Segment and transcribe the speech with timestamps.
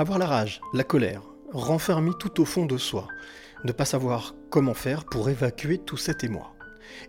[0.00, 1.20] Avoir la rage, la colère,
[1.52, 3.06] renfermé tout au fond de soi,
[3.64, 6.54] ne pas savoir comment faire pour évacuer tout cet émoi.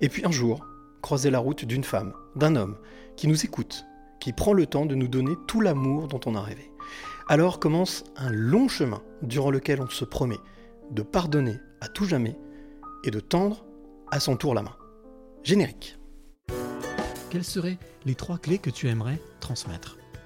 [0.02, 0.66] Et puis un jour,
[1.02, 2.76] croiser la route d'une femme, d'un homme,
[3.16, 3.86] qui nous écoute,
[4.20, 6.70] qui prend le temps de nous donner tout l'amour dont on a rêvé.
[7.30, 10.40] Alors commence un long chemin durant lequel on se promet
[10.92, 12.38] de pardonner à tout jamais
[13.06, 13.64] et de tendre
[14.12, 14.76] à son tour la main.
[15.44, 15.98] Générique.
[17.30, 19.96] Quelles seraient les trois clés que tu aimerais transmettre?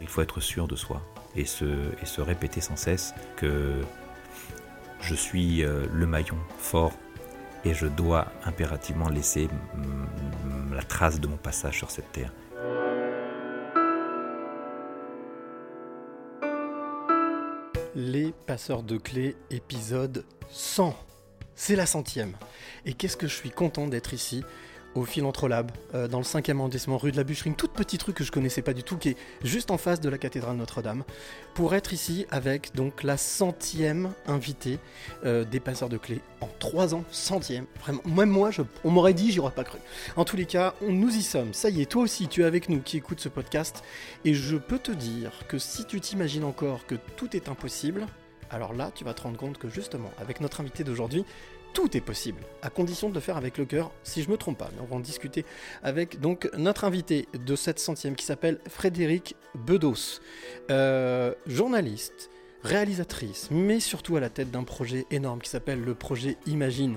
[0.00, 1.02] Il faut être sûr de soi
[1.34, 3.80] et se, répéter sans cesse que
[5.00, 6.92] je suis euh, le maillon fort
[7.64, 12.32] et je dois impérativement laisser mm, la trace de mon passage sur cette terre.
[17.94, 20.94] Les passeurs de clés, épisode 100.
[21.54, 22.34] C'est la centième.
[22.84, 24.44] Et qu'est-ce que je suis content d'être ici,
[24.96, 28.12] au Philantrolab, euh, dans le 5e arrondissement, rue de la Bûcherie, une toute petite rue
[28.12, 31.04] que je connaissais pas du tout, qui est juste en face de la cathédrale Notre-Dame,
[31.54, 34.78] pour être ici avec donc la centième invitée
[35.24, 37.66] euh, des passeurs de clés en 3 ans, centième.
[37.80, 38.50] Vraiment, même moi,
[38.84, 39.78] on m'aurait dit, j'y aurais pas cru.
[40.16, 41.52] En tous les cas, nous y sommes.
[41.54, 43.82] Ça y est, toi aussi, tu es avec nous qui écoutes ce podcast.
[44.24, 48.06] Et je peux te dire que si tu t'imagines encore que tout est impossible,
[48.50, 51.24] alors là, tu vas te rendre compte que justement, avec notre invité d'aujourd'hui,
[51.76, 54.56] tout est possible, à condition de le faire avec le cœur, si je me trompe
[54.56, 54.70] pas.
[54.74, 55.44] Mais on va en discuter
[55.82, 60.20] avec donc notre invité de cette centième qui s'appelle Frédéric Bedos,
[60.70, 62.30] Euh, journaliste,
[62.62, 66.96] réalisatrice, mais surtout à la tête d'un projet énorme qui s'appelle le projet Imagine.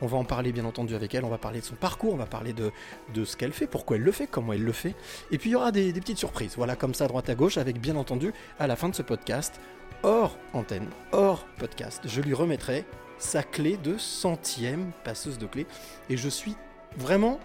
[0.00, 2.18] On va en parler bien entendu avec elle, on va parler de son parcours, on
[2.18, 2.72] va parler de,
[3.14, 4.96] de ce qu'elle fait, pourquoi elle le fait, comment elle le fait.
[5.30, 7.58] Et puis il y aura des, des petites surprises, voilà, comme ça, droite à gauche,
[7.58, 9.60] avec bien entendu, à la fin de ce podcast,
[10.02, 12.84] hors antenne, hors podcast, je lui remettrai
[13.18, 15.66] sa clé de centième passeuse de clé.
[16.08, 16.54] Et je suis
[16.96, 17.40] vraiment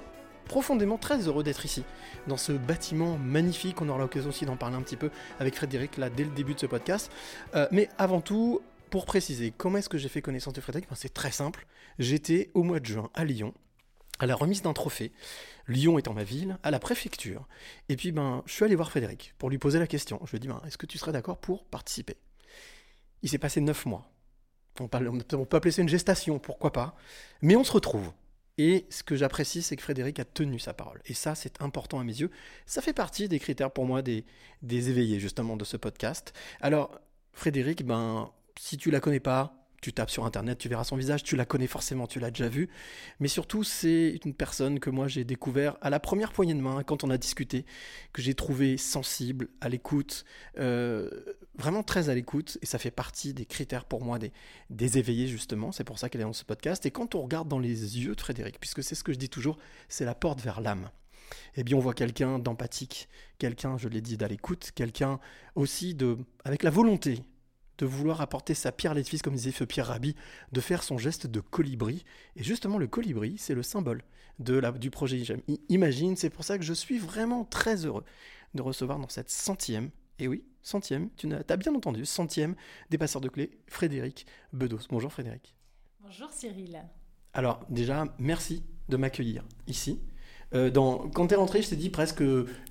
[0.45, 1.83] profondément très heureux d'être ici,
[2.27, 3.81] dans ce bâtiment magnifique.
[3.81, 5.09] On aura l'occasion aussi d'en parler un petit peu
[5.39, 7.11] avec Frédéric là dès le début de ce podcast.
[7.55, 10.89] Euh, mais avant tout, pour préciser, comment est-ce que j'ai fait connaissance de Frédéric?
[10.89, 11.65] Ben, C'est très simple.
[11.99, 13.53] J'étais au mois de juin à Lyon
[14.21, 15.11] à la remise d'un trophée,
[15.67, 17.47] Lyon étant ma ville, à la préfecture.
[17.89, 20.19] Et puis ben, je suis allé voir Frédéric pour lui poser la question.
[20.25, 22.17] Je lui ai dit, ben, est-ce que tu serais d'accord pour participer?
[23.23, 24.10] Il s'est passé neuf mois.
[24.81, 26.95] On peut, appeler ça une gestation, pourquoi pas.
[27.41, 28.11] Mais on se retrouve.
[28.57, 31.01] Et ce que j'apprécie, c'est que Frédéric a tenu sa parole.
[31.05, 32.29] Et ça, c'est important à mes yeux.
[32.65, 34.25] Ça fait partie des critères pour moi des,
[34.61, 36.33] des éveillés, justement, de ce podcast.
[36.59, 36.99] Alors,
[37.33, 41.23] Frédéric, ben, si tu la connais pas, tu tapes sur internet, tu verras son visage,
[41.23, 42.69] tu la connais forcément, tu l'as déjà vu.
[43.19, 46.83] Mais surtout, c'est une personne que moi j'ai découvert à la première poignée de main
[46.83, 47.65] quand on a discuté,
[48.13, 50.23] que j'ai trouvé sensible, à l'écoute,
[50.59, 51.09] euh,
[51.55, 52.59] vraiment très à l'écoute.
[52.61, 54.31] Et ça fait partie des critères pour moi des,
[54.69, 55.71] des éveillés, justement.
[55.71, 56.85] C'est pour ça qu'elle est dans ce podcast.
[56.85, 59.29] Et quand on regarde dans les yeux de Frédéric, puisque c'est ce que je dis
[59.29, 59.57] toujours,
[59.89, 60.89] c'est la porte vers l'âme.
[61.55, 65.19] Eh bien, on voit quelqu'un d'empathique, quelqu'un, je l'ai dit, d'à l'écoute, quelqu'un
[65.55, 67.23] aussi de, avec la volonté
[67.81, 70.15] de vouloir apporter sa pierre à l'édifice, comme disait Feu Pierre Rabhi,
[70.51, 72.05] de faire son geste de colibri.
[72.35, 74.03] Et justement, le colibri, c'est le symbole
[74.37, 75.21] de la, du projet
[75.67, 76.15] Imagine.
[76.15, 78.05] C'est pour ça que je suis vraiment très heureux
[78.53, 79.89] de recevoir dans cette centième,
[80.19, 82.55] et oui, centième, tu as bien entendu, centième
[82.91, 84.87] des passeurs de clés, Frédéric Bedos.
[84.91, 85.55] Bonjour Frédéric.
[86.01, 86.83] Bonjour Cyril.
[87.33, 90.01] Alors déjà, merci de m'accueillir ici.
[90.53, 92.21] Euh, dans, quand tu es rentré, je t'ai dit presque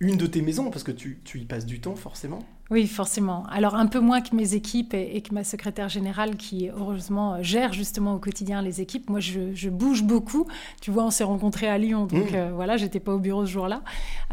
[0.00, 2.40] une de tes maisons, parce que tu, tu y passes du temps forcément.
[2.70, 3.44] Oui, forcément.
[3.50, 7.42] Alors un peu moins que mes équipes et, et que ma secrétaire générale qui, heureusement,
[7.42, 9.10] gère justement au quotidien les équipes.
[9.10, 10.46] Moi, je, je bouge beaucoup.
[10.80, 12.34] Tu vois, on s'est rencontrés à Lyon, donc Mmh.
[12.36, 13.82] euh, voilà, j'étais pas au bureau ce jour-là.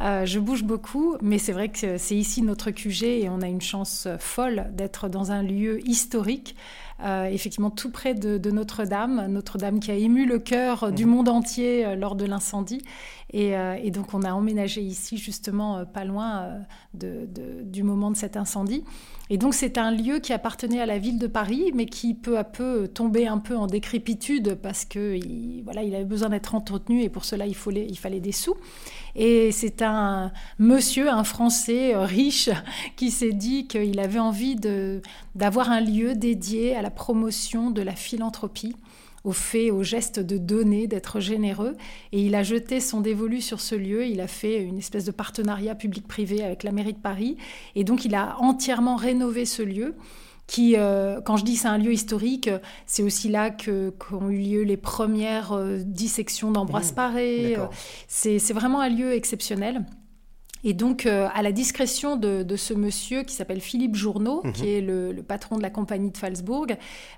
[0.01, 3.47] Euh, je bouge beaucoup, mais c'est vrai que c'est ici notre QG et on a
[3.47, 6.55] une chance folle d'être dans un lieu historique.
[7.05, 11.29] Euh, effectivement tout près de, de Notre-Dame, Notre-Dame qui a ému le cœur du monde
[11.29, 12.81] entier euh, lors de l'incendie.
[13.33, 16.59] Et, euh, et donc on a emménagé ici justement euh, pas loin euh,
[16.95, 18.83] de, de- du moment de incendie.
[19.29, 22.37] Et donc c'est un lieu qui appartenait à la ville de Paris, mais qui peu
[22.37, 26.55] à peu tombait un peu en décrépitude parce que il, voilà, il avait besoin d'être
[26.55, 28.55] entretenu et pour cela il fallait, il fallait des sous.
[29.15, 32.49] Et c'est un monsieur, un Français euh, riche,
[32.95, 34.55] qui s'est dit qu'il avait envie
[35.35, 38.75] d'avoir un lieu dédié à la promotion de la philanthropie
[39.27, 41.75] au fait, au geste de donner, d'être généreux.
[42.13, 44.05] Et il a jeté son dévolu sur ce lieu.
[44.05, 47.35] Il a fait une espèce de partenariat public-privé avec la mairie de Paris.
[47.75, 49.95] Et donc, il a entièrement rénové ce lieu
[50.47, 52.49] qui, euh, quand je dis c'est un lieu historique,
[52.85, 57.57] c'est aussi là que qu'ont eu lieu les premières euh, dissections d'Ambroise Mmh, Paré.
[58.07, 59.83] c'est vraiment un lieu exceptionnel.
[60.63, 64.51] Et donc, euh, à la discrétion de, de ce monsieur qui s'appelle Philippe Journeau, Mhm.
[64.53, 66.67] qui est le, le patron de la compagnie de Falsbourg,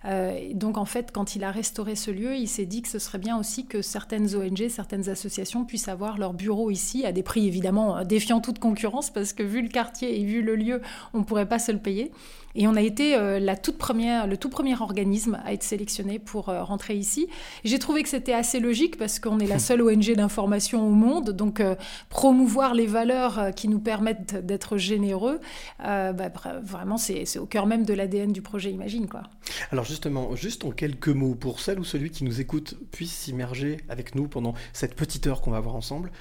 [0.05, 2.99] euh, donc en fait, quand il a restauré ce lieu, il s'est dit que ce
[2.99, 7.23] serait bien aussi que certaines ONG, certaines associations puissent avoir leur bureau ici, à des
[7.23, 10.81] prix évidemment euh, défiant toute concurrence, parce que vu le quartier et vu le lieu,
[11.13, 12.11] on ne pourrait pas se le payer.
[12.55, 16.19] Et on a été euh, la toute première, le tout premier organisme à être sélectionné
[16.19, 17.27] pour euh, rentrer ici.
[17.63, 21.31] J'ai trouvé que c'était assez logique parce qu'on est la seule ONG d'information au monde,
[21.31, 21.75] donc euh,
[22.09, 25.39] promouvoir les valeurs qui nous permettent d'être généreux,
[25.79, 29.07] bah, vra- vraiment c'est au cœur même de l'ADN du projet Imagine.
[29.07, 29.23] Quoi.
[29.71, 33.77] Alors justement, juste en quelques mots, pour celle ou celui qui nous écoute puisse s'immerger
[33.89, 36.11] avec nous pendant cette petite heure qu'on va avoir ensemble,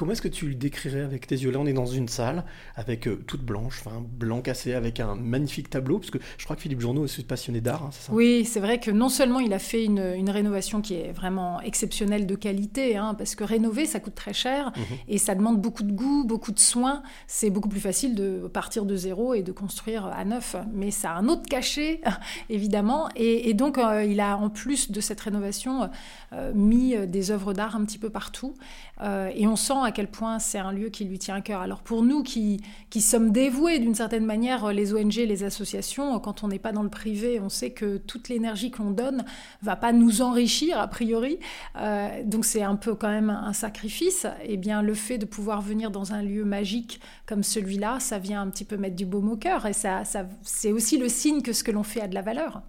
[0.00, 1.50] comment est-ce que tu le décrirais avec tes yeux?
[1.50, 2.44] Là, on est dans une salle
[2.74, 6.56] avec euh, toute blanche, enfin blanc cassé, avec un magnifique tableau, parce que je crois
[6.56, 8.12] que Philippe Journeau est passionné d'art, hein, c'est ça?
[8.14, 11.60] Oui, c'est vrai que non seulement il a fait une, une rénovation qui est vraiment
[11.60, 14.84] exceptionnelle de qualité, hein, parce que rénover, ça coûte très cher Mhm.
[15.08, 17.02] et ça demande beaucoup de goût, beaucoup de soins.
[17.26, 20.56] C'est beaucoup plus facile de partir de zéro et de construire à neuf.
[20.72, 22.00] Mais ça a un autre cachet,
[22.48, 23.10] évidemment.
[23.16, 25.90] Et, et donc, euh, il a, en plus de cette rénovation,
[26.32, 28.54] euh, mis des œuvres d'art un petit peu partout.
[29.02, 31.60] Euh, et on sent à quel point c'est un lieu qui lui tient à cœur.
[31.60, 32.60] Alors pour nous qui,
[32.90, 36.58] qui sommes dévoués d'une certaine manière, euh, les ONG, les associations, euh, quand on n'est
[36.58, 39.24] pas dans le privé, on sait que toute l'énergie qu'on donne
[39.62, 41.38] va pas nous enrichir a priori.
[42.24, 44.26] Donc c'est un peu quand même un sacrifice.
[44.44, 48.42] Et bien le fait de pouvoir venir dans un lieu magique comme celui-là, ça vient
[48.42, 49.66] un petit peu mettre du baume au cœur.
[49.66, 52.22] Et ça, ça, c'est aussi le signe que ce que l'on fait a de la
[52.22, 52.62] valeur.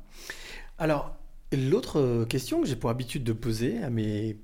[0.78, 1.16] Alors,
[1.52, 4.38] l'autre question que j'ai pour habitude de poser à mes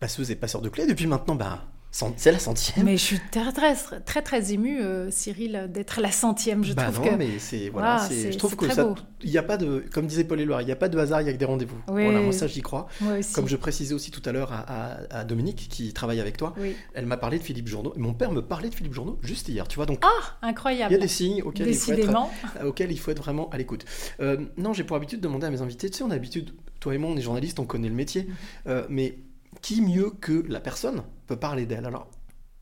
[0.00, 2.84] passeuses et passeurs de clés depuis maintenant, bah, c'est la centième.
[2.84, 3.74] Mais je suis très très
[4.04, 6.62] très très émue, euh, Cyril, d'être la centième.
[6.62, 9.38] Je bah trouve non, que mais c'est voilà, c'est- je trouve que ça, il y
[9.38, 11.30] a pas de, comme disait Paul Éluard, il n'y a pas de hasard, il y
[11.30, 11.78] a que des rendez-vous.
[11.88, 12.04] Oui.
[12.04, 12.88] Voilà, moi ça j'y crois.
[13.34, 16.52] Comme je précisais aussi tout à l'heure à, à- à Dominique qui travaille avec toi,
[16.60, 16.76] Oui.
[16.92, 17.94] elle m'a parlé de Philippe Journeau.
[17.96, 19.86] Mon père me parlait de Philippe Journeau juste hier, tu vois.
[19.86, 20.92] Donc Ah, il incroyable.
[20.92, 22.30] y a des signes auxquels il, faut être, Décidément.
[22.64, 23.86] auxquels il faut être vraiment à l'écoute.
[24.20, 26.50] Euh, non, j'ai pour habitude de demander à mes invités, tu sais, on a l'habitude,
[26.80, 28.34] toi et moi on est journalistes, on connaît le métier, Mhm.
[28.68, 29.16] euh, mais
[29.62, 32.08] qui mieux que la personne peut parler d'elle Alors,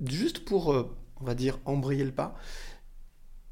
[0.04, 2.34] juste pour, euh, on va dire, embrayer le pas,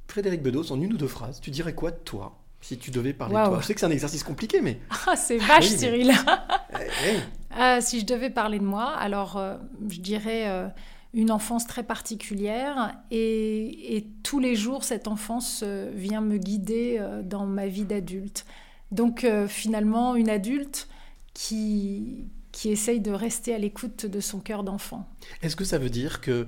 [0.09, 3.13] Frédéric Bedos, en une ou deux phrases, tu dirais quoi de toi si tu devais
[3.13, 3.59] parler de toi?
[3.61, 4.79] Je sais que c'est un exercice compliqué, mais...
[5.07, 6.13] Ah, c'est vache, Oui, mais- Cyril.
[6.73, 7.17] eh, eh,
[7.51, 9.57] Ah, si je devais parler de moi, alors euh,
[9.89, 10.69] je dirais euh,
[11.13, 16.97] une enfance très particulière et, et tous les jours cette enfance euh, vient me guider
[16.99, 18.47] euh, dans ma vie d'adulte.
[18.93, 20.89] Donc euh, finalement une adulte
[21.35, 25.11] qui, qui essaye de rester à l'écoute de son cœur d'enfant.
[25.43, 26.47] Est-ce que ça veut dire que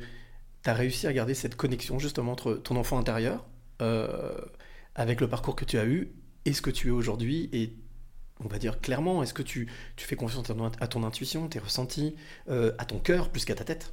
[0.63, 3.45] tu as réussi à garder cette connexion justement entre ton enfant intérieur,
[3.83, 4.37] euh,
[4.95, 6.13] avec le parcours que tu as eu,
[6.45, 7.51] et ce que tu es aujourd'hui?
[7.53, 7.75] Et
[8.39, 10.49] on va dire clairement, est-ce que tu, tu fais confiance
[10.81, 12.15] à ton, intuition, tes ressentis,
[12.49, 13.93] euh, à ton cœur plus qu'à ta tête?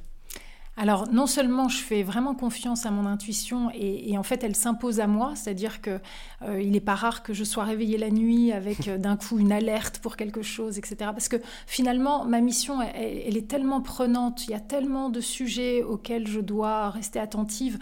[0.76, 4.98] Alors, non seulement je fais vraiment confiance à mon intuition et, en fait elle s'impose
[4.98, 6.00] à moi, c'est-à-dire que
[6.42, 9.38] euh, il n'est pas rare que je sois réveillée la nuit avec euh, d'un coup
[9.38, 10.96] une alerte pour quelque chose, etc.
[10.98, 11.36] Parce que
[11.66, 16.40] finalement, ma mission, elle est tellement prenante, il y a tellement de sujets auxquels je
[16.40, 17.78] dois rester attentive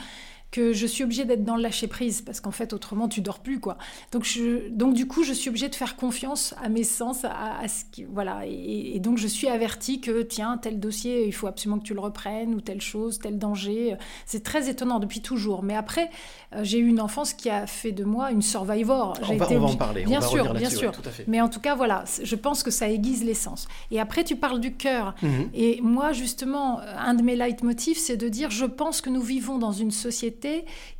[0.52, 3.40] que je suis obligée d'être dans le lâcher prise parce qu'en fait autrement tu dors
[3.40, 3.76] plus quoi.
[4.12, 7.58] Donc je, donc du coup je suis obligée de faire confiance à mes sens, à,
[7.58, 11.32] à ce qui voilà et, et donc je suis avertie que tiens tel dossier il
[11.32, 13.96] faut absolument que tu le reprennes ou telle chose tel danger.
[14.26, 15.62] C'est très étonnant depuis toujours.
[15.62, 16.10] Mais après
[16.54, 19.14] euh, j'ai eu une enfance qui a fait de moi une survivor.
[19.22, 20.90] On va, été on va en parler, Bien on va sûr, bien sûr.
[20.90, 21.24] ouais.
[21.26, 23.66] Mais en tout cas voilà, je pense que ça aiguise l'essence.
[23.90, 25.14] Et après tu parles du cœur.
[25.22, 25.48] Mhm.
[25.54, 29.56] Et moi, justement, un de mes leitmotifs, c'est de dire je pense que nous vivons
[29.58, 30.41] dans une société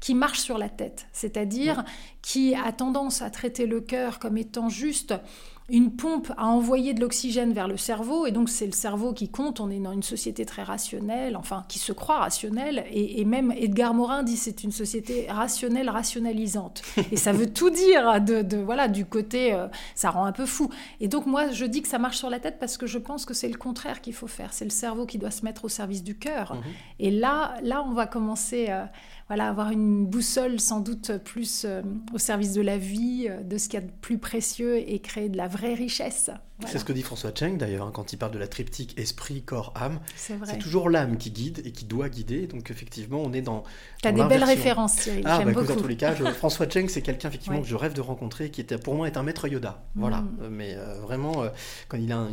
[0.01, 1.85] qui marche sur la tête, c'est-à-dire
[2.23, 5.15] qui a tendance à traiter le cœur comme étant juste
[5.69, 9.31] une pompe à envoyer de l'oxygène vers le cerveau, et donc c'est le cerveau qui
[9.31, 13.25] compte, on est dans une société très rationnelle, enfin qui se croit rationnelle, et, et
[13.25, 16.83] même Edgar Morin dit c'est une société rationnelle, rationalisante.
[17.11, 20.47] Et ça veut tout dire, de, de- voilà, du côté, euh, ça rend un peu
[20.47, 20.69] fou.
[21.01, 23.25] Et donc moi, je dis que ça marche sur la tête parce que je pense
[23.25, 25.69] que c'est le contraire qu'il faut faire, c'est le cerveau qui doit se mettre au
[25.71, 26.55] service du cœur.
[26.55, 26.63] Mhm.
[26.99, 28.85] Et là, là, on va commencer euh,
[29.29, 33.57] voilà, avoir une boussole sans doute plus euh, au service de la vie, euh, de
[33.59, 36.31] ce qu'il y a de plus précieux et créer de la vraie richesse.
[36.59, 36.73] Voilà.
[36.73, 39.43] C'est ce que dit François Cheng d'ailleurs, hein, quand il parle de la triptyque esprit,
[39.43, 39.99] corps, âme.
[40.15, 40.47] C'est vrai.
[40.53, 42.47] C'est toujours l'âme qui guide et qui doit guider.
[42.47, 43.65] Donc effectivement, on est dans.
[44.03, 45.23] Tu as des belles références, Cyril.
[45.25, 45.75] Ah, bah écoute, beaucoup.
[45.77, 47.63] dans tous les cas, je- François Cheng, c'est quelqu'un effectivement Ouais.
[47.63, 49.83] que je rêve de rencontrer, qui était pour moi est un maître Yoda.
[49.97, 50.19] Voilà.
[50.19, 50.37] Mm.
[50.43, 51.49] Euh, Mais euh, vraiment, euh,
[51.89, 52.29] quand il a un,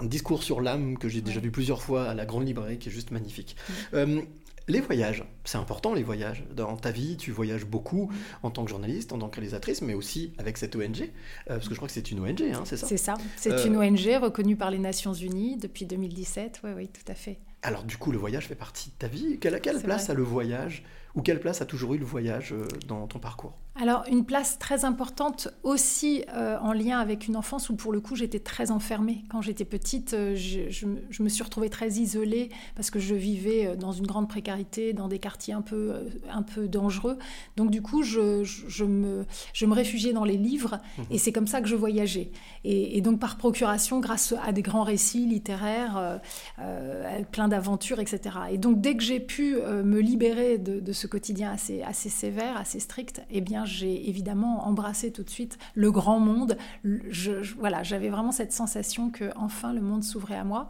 [0.00, 1.44] un discours sur l'âme que j'ai déjà Ouais.
[1.44, 3.56] vu plusieurs fois à la Grande Librairie, qui est juste magnifique.
[3.92, 4.20] Mm.
[4.66, 6.42] Les voyages, c'est important les voyages.
[6.54, 8.10] Dans ta vie, tu voyages beaucoup
[8.42, 11.08] en tant que journaliste, en tant que réalisatrice, mais aussi avec cette ONG, euh,
[11.48, 12.86] parce que je crois que c'est une ONG, hein, c'est ça?
[12.86, 16.88] C'est ça, c'est Euh, une ONG reconnue par les Nations Unies depuis 2017, oui, oui,
[16.88, 17.38] tout à fait.
[17.60, 19.38] Alors du coup, le voyage fait partie de ta vie.
[19.38, 20.12] Quelle, quelle C'est place vrai.
[20.12, 20.82] a le voyage,
[21.14, 23.52] ou quelle place a toujours eu le voyage euh, dans ton parcours?
[23.76, 28.00] Alors, une place très importante aussi euh, en lien avec une enfance où, pour le
[28.00, 29.24] coup, j'étais très enfermée.
[29.28, 33.00] Quand j'étais petite, euh, je, je me- je me suis retrouvée très isolée parce que
[33.00, 35.92] je vivais euh, dans une grande précarité, dans des quartiers un peu,
[36.30, 37.18] un peu dangereux.
[37.56, 40.78] Donc, du coup, je, je- me, je me réfugiais dans les livres
[41.10, 42.30] et c'est comme ça que je voyageais.
[42.62, 46.16] Et, et donc, par procuration, grâce à des grands récits littéraires, euh,
[46.60, 48.36] euh, plein d'aventures, etc.
[48.52, 52.56] Et donc, dès que j'ai pu me libérer de, de ce quotidien assez, assez sévère,
[52.56, 56.56] assez strict, eh bien, j'ai évidemment embrassé tout de suite le grand monde.
[56.82, 60.68] Le- Je, je- voilà, j'avais vraiment cette sensation que enfin le monde s'ouvrait à moi.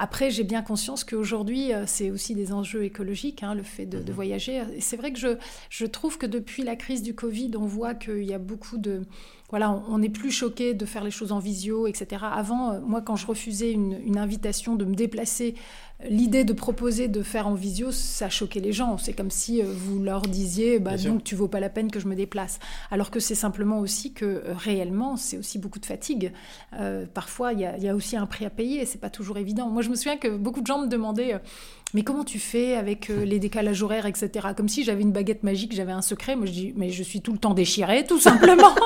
[0.00, 4.00] Après, j'ai bien conscience qu'aujourd'hui, euh, c'est aussi des enjeux écologiques, hein, le fait de,
[4.00, 4.62] de voyager.
[4.78, 5.36] C'est vrai que je,
[5.70, 9.02] je trouve que depuis la crise du Covid, on voit qu'il y a beaucoup de...
[9.50, 12.22] Voilà, on- n'est plus choqué de faire les choses en visio, etc.
[12.30, 15.56] Avant, euh, moi, quand je refusais une, une invitation de me déplacer,
[16.08, 18.98] l'idée de proposer de faire en visio, ça choquait les gens.
[18.98, 21.98] C'est comme si euh, vous leur disiez, bah, donc tu vaux pas la peine que
[21.98, 22.60] je me déplace.
[22.90, 26.32] Alors que c'est simplement aussi que euh, réellement, c'est aussi beaucoup de fatigue.
[26.74, 29.10] Euh, parfois, il y, a- il y a aussi un prix à payer, c'est pas
[29.10, 29.68] toujours évident.
[29.70, 31.38] Moi, je me souviens que beaucoup de gens me demandaient, euh,
[31.94, 34.48] mais comment tu fais avec euh, les décalages horaires, etc.
[34.56, 36.36] Comme si j'avais une baguette magique, j'avais un secret.
[36.36, 38.74] Moi, je dis, mais je suis tout le temps déchirée, tout simplement.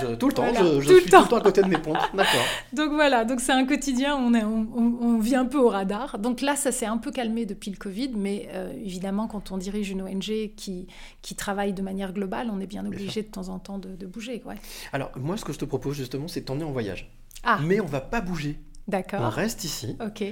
[0.00, 1.18] Je- Tout le temps, Voilà, je, je tout le suis temps.
[1.18, 1.96] tout le temps à côté de mes pompes.
[2.14, 2.42] D'accord.
[2.72, 5.68] Donc voilà, donc c'est un quotidien, on, est- on, on- on vit un peu au
[5.68, 6.18] radar.
[6.18, 9.56] Donc là, ça s'est un peu calmé depuis le Covid, mais euh, évidemment, quand on
[9.56, 10.88] dirige une ONG qui,
[11.22, 14.06] qui travaille de manière globale, on est bien obligé de temps en temps de, de
[14.06, 14.42] bouger.
[14.44, 14.56] Ouais.
[14.92, 17.08] Alors moi, ce que je te propose justement, c'est de t'emmener en voyage.
[17.44, 18.58] Ah, Mais on va pas bouger.
[18.88, 19.32] On d'accord.
[19.32, 19.96] reste ici.
[20.04, 20.24] Ok.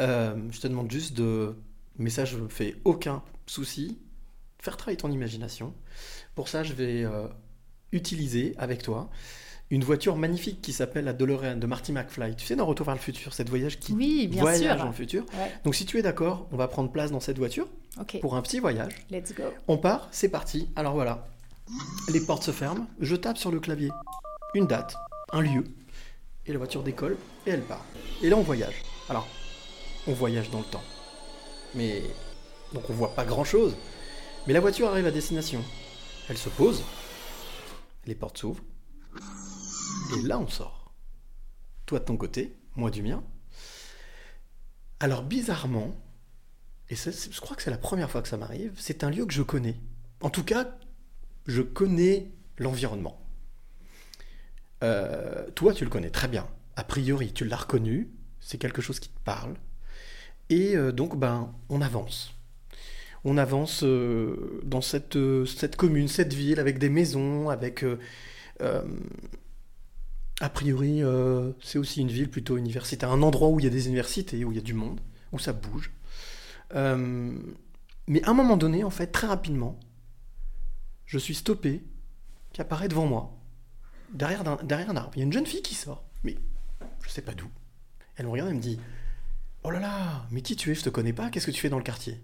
[0.00, 1.54] Euh, je te demande juste de.
[1.98, 3.98] Mais ça, je ne fais aucun souci.
[4.58, 5.74] Faire travailler ton imagination.
[6.34, 7.28] Pour ça, je vais euh,
[7.92, 9.10] utiliser avec toi
[9.70, 12.36] une voiture magnifique qui s'appelle la DeLorean de Marty McFly.
[12.36, 14.76] Tu sais, dans Retour vers le futur, cette voyage qui Oui, bien voyage sûr.
[14.76, 15.24] dans le futur.
[15.34, 15.52] Ouais.
[15.64, 17.68] Donc, si tu es d'accord, on va prendre place dans cette voiture
[18.20, 19.06] pour un petit voyage.
[19.10, 19.44] Let's go.
[19.68, 20.68] On part, c'est parti.
[20.76, 21.26] Alors voilà,
[22.12, 23.90] les portes se ferment, je tape sur le clavier
[24.54, 24.94] une date,
[25.32, 25.64] un lieu,
[26.46, 27.84] et la voiture décolle et elle part.
[28.22, 28.82] Et là on voyage.
[29.08, 29.26] Alors,
[30.06, 30.84] on voyage dans le temps.
[31.74, 32.02] Mais
[32.72, 33.74] donc on voit pas grand chose.
[34.46, 35.62] Mais la voiture arrive à destination.
[36.28, 36.82] Elle se pose,
[38.06, 38.62] les portes s'ouvrent,
[40.16, 40.92] et là on sort.
[41.86, 43.22] Toi de ton côté, moi du mien.
[45.00, 45.94] Alors bizarrement,
[46.90, 49.32] et je crois que c'est la première fois que ça m'arrive, c'est un lieu que
[49.32, 49.80] je connais.
[50.20, 50.78] En tout cas,
[51.46, 53.20] je connais l'environnement.
[54.82, 56.46] Euh, toi, tu le connais très bien.
[56.76, 59.54] A priori, tu l'as reconnu, c'est quelque chose qui te parle.
[60.50, 62.34] Et euh, donc, ben, on avance.
[63.24, 67.84] On avance euh, dans cette, euh, cette commune, cette ville, avec des maisons, avec...
[70.40, 71.02] a priori,
[71.62, 74.52] c'est aussi une ville plutôt universitaire, un endroit où il y a des universités, où
[74.52, 75.00] il y a du monde,
[75.32, 75.92] où ça bouge.
[76.74, 79.78] Mais à un moment donné, en fait, très rapidement,
[81.06, 81.82] je suis stoppé,
[82.52, 83.36] qui apparaît devant moi,
[84.12, 85.12] derrière, d'un- derrière un arbre.
[85.14, 86.36] Il y a une jeune fille qui sort, mais
[87.02, 87.48] je sais pas d'où.
[88.16, 88.78] Elle me regarde et me dit
[89.64, 90.74] Oh là là, mais qui tu es?
[90.74, 92.20] Je te connais pas, qu'est-ce que tu fais dans le quartier?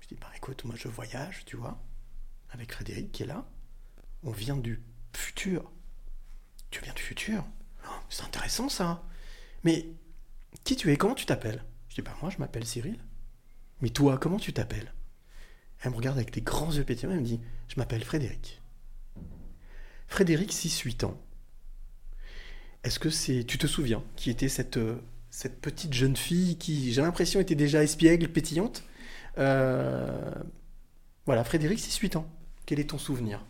[0.00, 1.82] Je dis Bah écoute, moi je voyage, tu vois,
[2.50, 3.46] avec Frédéric qui est là.
[4.22, 4.80] On vient du
[5.12, 5.70] futur.
[6.70, 7.44] Tu viens du futur?
[7.84, 9.02] Oh, C'est intéressant ça.
[9.64, 9.88] Mais
[10.62, 10.96] qui tu es?
[10.96, 11.64] Comment tu t'appelles?
[11.88, 12.98] Je dis Bah moi je m'appelle Cyril.
[13.80, 14.92] Mais toi, comment tu t'appelles?
[15.82, 18.60] Elle me regarde avec des grands yeux pétillants et me dit Je m'appelle Frédéric.
[20.06, 21.20] Frédéric, 6-8 ans.
[22.84, 23.44] Est-ce que c'est.
[23.44, 27.54] Tu te souviens qui était cette, euh, cette petite jeune fille qui, j'ai l'impression, était
[27.54, 28.82] déjà espiègle, pétillante
[29.38, 30.30] Euh,
[31.26, 32.26] Voilà, Frédéric, 6-8 ans.
[32.66, 33.44] Quel est ton souvenir?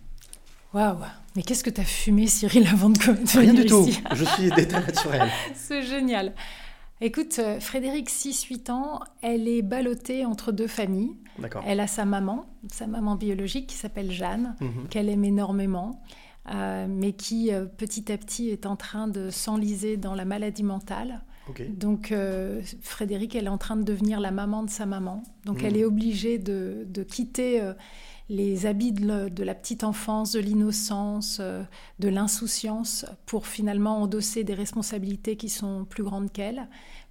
[0.75, 0.99] Waouh.
[1.34, 3.04] Mais qu'est-ce que t'as fumé, Cyril, avant de de
[3.38, 3.87] Rien venir du tout.
[3.88, 5.28] ici Je suis d'état naturel.
[5.54, 6.34] C'est génial.
[7.00, 11.16] Écoute, euh, Frédéric, 6-8 ans, elle est ballottée entre deux familles.
[11.38, 11.64] D'accord.
[11.66, 14.88] Elle a sa maman, sa maman biologique qui s'appelle Jeanne, Mhm.
[14.90, 16.02] qu'elle aime énormément,
[16.52, 20.62] euh, mais qui euh, petit à petit est en train de s'enliser dans la maladie
[20.62, 21.22] mentale.
[21.69, 25.23] Donc euh, Frédéric, elle est en train de devenir la maman de sa maman.
[25.45, 27.73] Donc elle est obligée de, de quitter euh,
[28.28, 31.62] les habits de, le- de la petite enfance, de l'innocence, euh,
[31.99, 36.69] de l'insouciance, pour finalement endosser des responsabilités qui sont plus grandes qu'elle.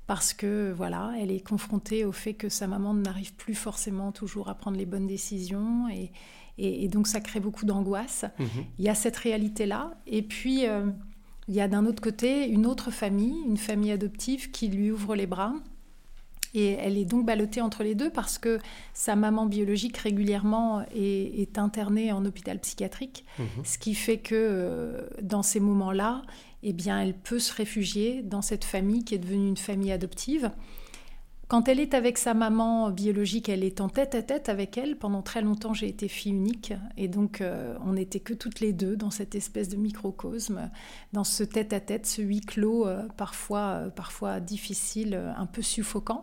[0.08, 4.50] Parce que voilà, elle est confrontée au fait que sa maman n'arrive plus forcément toujours
[4.50, 6.12] à prendre les bonnes décisions et,
[6.58, 8.25] et- et donc ça crée beaucoup d'angoisse.
[8.39, 8.48] Mhm.
[8.79, 9.91] Il y a cette réalité-là.
[10.08, 10.65] Et puis,
[11.49, 15.15] il y a d'un autre côté une autre famille, une famille adoptive qui lui ouvre
[15.15, 15.53] les bras
[16.53, 18.59] Et elle est donc ballottée entre les deux parce que
[18.93, 23.63] sa maman biologique régulièrement est, est internée en hôpital psychiatrique, Mhm.
[23.65, 26.21] ce qui fait que euh, dans ces moments-là,
[26.63, 30.51] eh bien, elle peut se réfugier dans cette famille qui est devenue une famille adoptive.
[31.49, 34.95] Quand elle est avec sa maman biologique, elle est en tête à tête avec elle.
[34.95, 36.73] Pendant très longtemps, j'ai été fille unique.
[36.95, 40.69] Et donc, euh, on n'était que toutes les deux dans cette espèce de microcosme,
[41.11, 45.63] dans ce tête à tête, ce huis clos, euh, parfois, euh, parfois difficile, un peu
[45.63, 46.21] suffocant.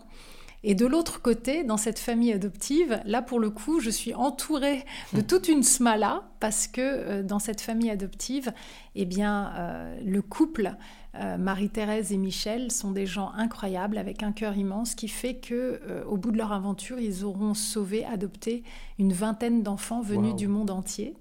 [0.69, 4.85] Et de l'autre côté, dans cette famille adoptive, là pour le coup, je suis entourée
[5.13, 8.53] de toute une smala parce que euh, dans cette famille adoptive,
[8.97, 10.75] eh bien, euh, le couple
[11.21, 15.81] euh, Marie-Thérèse et Michel sont des gens incroyables avec un cœur immense qui fait que
[15.89, 18.63] euh, au bout de leur aventure, ils auront sauvé, adopté
[18.99, 20.37] une vingtaine d'enfants venus Wow.
[20.37, 21.15] du monde entier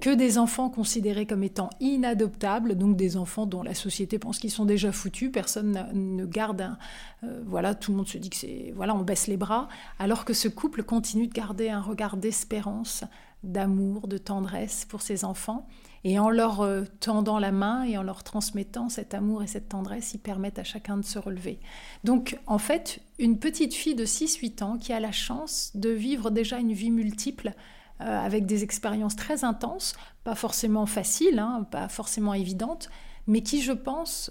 [0.00, 4.50] que des enfants considérés comme étant inadoptables, donc des enfants dont la société pense qu'ils
[4.50, 6.78] sont déjà foutus, personne ne garde un...
[7.24, 8.72] euh, voilà, tout le monde se dit que c'est...
[8.74, 9.68] Voilà, on baisse les bras,
[9.98, 13.04] alors que ce couple continue de garder un regard d'espérance,
[13.44, 15.66] d'amour, de tendresse pour ses enfants.
[16.04, 19.68] Et en leur euh, tendant la main et en leur transmettant cet amour et cette
[19.68, 21.60] tendresse, ils permettent à chacun de se relever.
[22.02, 26.30] Donc, en fait, une petite fille de 6-8 ans qui a la chance de vivre
[26.30, 27.54] déjà une vie multiple,
[28.00, 29.94] euh, avec des expériences très intenses,
[30.24, 32.90] pas forcément faciles, hein, pas forcément évidentes,
[33.28, 34.30] mais qui, je pense,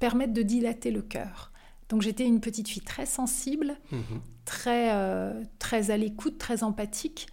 [0.00, 1.52] permettent de dilater le cœur.
[1.88, 4.20] Donc j'étais une petite fille très sensible, Mhm.
[4.44, 7.28] très, euh, très à l'écoute, très empathique.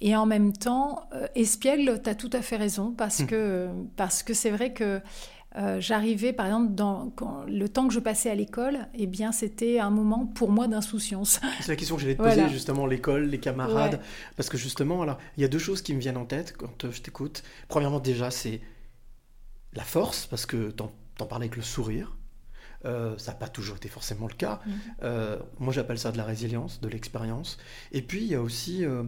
[0.00, 4.22] Et en même temps, euh, espiègle, tu as tout à fait raison, parce que parce
[4.22, 5.00] que c'est vrai que
[5.56, 9.32] euh, j'arrivais, par exemple, dans quand- le temps que je passais à l'école, eh bien,
[9.32, 11.40] c'était un moment pour moi d'insouciance.
[11.60, 12.44] C'est la question que j'allais te Voilà.
[12.44, 13.94] poser, justement, l'école, les camarades.
[13.94, 14.00] Ouais.
[14.36, 16.84] Parce que justement, alors, il y a deux choses qui me viennent en tête quand
[16.84, 17.42] euh, je t'écoute.
[17.68, 18.60] Premièrement, déjà, c'est
[19.72, 22.16] la force, parce que t'en t'en parlais avec le sourire.
[22.88, 24.60] Euh, ça n'a pas toujours été forcément le cas.
[24.66, 24.72] Mhm.
[25.02, 27.58] Euh, moi, j'appelle ça de la résilience, de l'expérience.
[27.92, 29.04] Et puis, il y a aussi euh,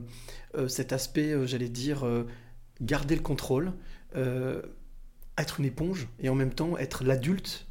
[0.68, 2.04] cet aspect, j'allais dire,
[2.80, 3.72] garder le contrôle,
[4.14, 7.66] être une éponge, et en même temps être l'adulte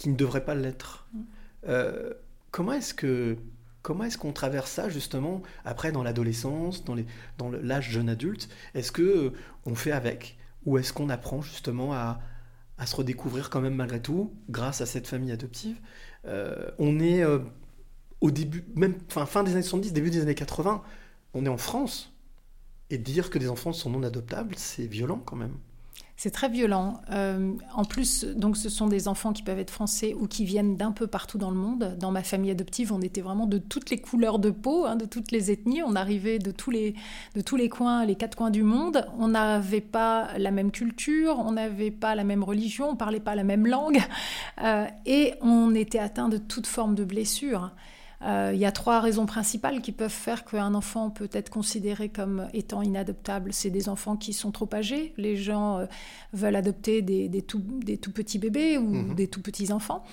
[0.00, 1.06] qui ne devrait pas l'être.
[1.68, 2.14] Euh,
[2.50, 3.36] comment est-ce que
[3.82, 7.04] comment est-ce qu'on traverse ça justement après dans l'adolescence, dans les
[7.36, 8.48] dans l'âge jeune adulte?
[8.74, 9.34] Est-ce que
[9.66, 10.38] on fait avec?
[10.64, 12.20] Ou est-ce qu'on apprend justement à
[12.80, 15.80] à se redécouvrir quand même malgré tout grâce à cette famille adoptive
[16.26, 17.38] Euh, On est euh,
[18.20, 20.82] au début, même fin, fin des années 70, début des années 80,
[21.34, 22.12] on est en France.
[22.90, 25.54] Et dire que des enfants sont non adoptables, c'est violent quand même.
[26.22, 27.00] C'est très violent.
[27.12, 30.76] Euh, en plus, donc, ce sont des enfants qui peuvent être français ou qui viennent
[30.76, 31.96] d'un peu partout dans le monde.
[31.98, 35.06] Dans ma famille adoptive, on était vraiment de toutes les couleurs de peau, hein, de
[35.06, 35.82] toutes les ethnies.
[35.82, 36.94] On arrivait de tous les,
[37.36, 39.06] de tous les coins, les quatre coins du monde.
[39.18, 43.34] On n'avait pas la même culture, on n'avait pas la même religion, on parlait pas
[43.34, 44.02] la même langue,
[44.62, 47.70] Euh, et on était atteint de toute forme de blessures.
[48.22, 52.08] Euh, Il y a trois raisons principales qui peuvent faire qu'un enfant peut être considéré
[52.10, 53.52] comme étant inadoptable.
[53.52, 55.14] C'est des enfants qui sont trop âgés.
[55.16, 55.86] Les gens euh,
[56.32, 59.14] veulent adopter des, des tout, des tout petits bébés ou Mhm.
[59.14, 60.04] des tout petits enfants.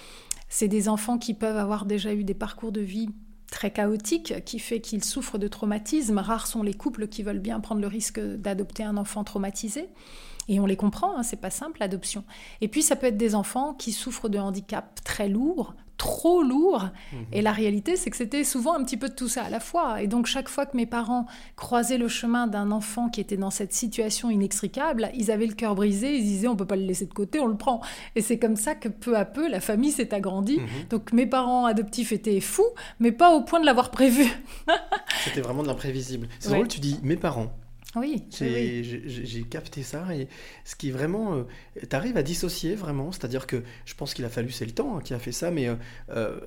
[0.49, 3.09] C'est des enfants qui peuvent avoir déjà eu des parcours de vie
[3.51, 6.17] très chaotiques, qui fait qu'ils souffrent de traumatismes.
[6.19, 9.87] Rares sont les couples qui veulent bien prendre le risque d'adopter un enfant traumatisé.
[10.49, 12.23] Et on les comprend, hein, c'est pas simple l'adoption.
[12.61, 16.89] Et puis ça peut être des enfants qui souffrent de handicaps très lourds, trop lourds.
[17.31, 19.59] Et la réalité, c'est que c'était souvent un petit peu de tout ça à la
[19.59, 20.01] fois.
[20.01, 23.49] Et donc chaque fois que mes parents croisaient le chemin d'un enfant qui était dans
[23.49, 27.05] cette situation inextricable, ils avaient le cœur brisé, ils disaient on peut pas le laisser
[27.05, 27.81] de côté, on le prend.
[28.15, 30.59] Et c'est comme ça que peu à peu la famille s'est agrandie.
[30.59, 30.67] Mhm.
[30.89, 32.63] Donc mes parents adoptifs étaient fous,
[32.99, 34.25] mais pas au point de l'avoir prévu.
[35.23, 36.27] C'était vraiment de l'imprévisible.
[36.39, 36.55] C'est Ouais.
[36.55, 37.47] drôle, tu dis mes parents.
[37.95, 39.45] Oui, J'ai oui.
[39.49, 40.27] capté ça et
[40.65, 41.45] ce qui est vraiment,
[41.89, 44.97] tu arrives à dissocier vraiment, c'est-à-dire que je pense qu'il a fallu, c'est le temps
[44.97, 45.75] hein, qui a fait ça, mais euh,
[46.11, 46.39] euh,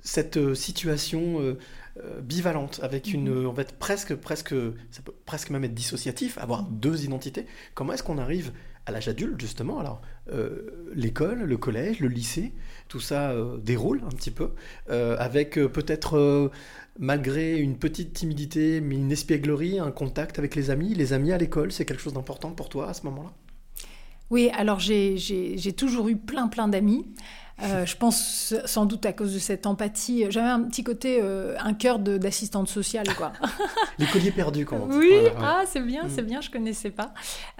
[0.00, 1.58] cette euh, situation euh,
[2.02, 3.44] euh, bivalente avec une, Mhm.
[3.44, 4.54] euh, en fait presque, presque,
[4.90, 7.46] ça peut presque même être dissociatif, avoir deux identités.
[7.74, 8.52] Comment est-ce qu'on arrive
[8.86, 12.52] à l'âge adulte justement Alors euh, l'école, le collège, le lycée,
[12.88, 14.50] tout ça euh, déroule un petit peu
[14.90, 16.50] euh, avec euh, peut-être euh,
[16.98, 20.94] malgré une petite timidité, mais une espièglerie, un contact avec les amis.
[20.94, 23.32] Les amis à l'école, c'est quelque chose d'important pour toi à ce moment-là?
[24.30, 25.16] Oui, alors j'ai-
[25.76, 27.06] toujours eu plein plein d'amis.
[27.62, 30.24] Euh, je pense sans doute à cause de cette empathie.
[30.30, 33.32] J'avais un petit côté, euh, un cœur d'assistante sociale, quoi.
[33.98, 34.96] Les colliers perdus, dit.
[34.96, 35.34] Oui, Voilà, ouais.
[35.40, 36.10] ah, c'est bien, Mm.
[36.12, 37.12] c'est bien, je connaissais pas.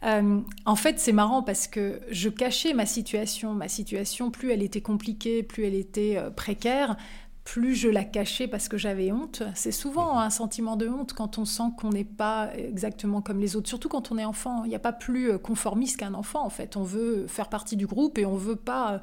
[0.05, 3.53] Euh, en fait, c'est marrant parce que je cachais ma situation.
[3.55, 6.97] Ma situation, plus elle était compliquée, plus elle était précaire,
[7.45, 9.43] plus je la cachais parce que j'avais honte.
[9.55, 13.55] C'est souvent un sentiment de honte quand on sent qu'on n'est pas exactement comme les
[13.55, 14.65] autres, surtout quand on est enfant.
[14.65, 16.77] Il n'y a pas plus conformiste qu'un enfant, en fait.
[16.77, 19.03] On veut faire partie du groupe et on veut pas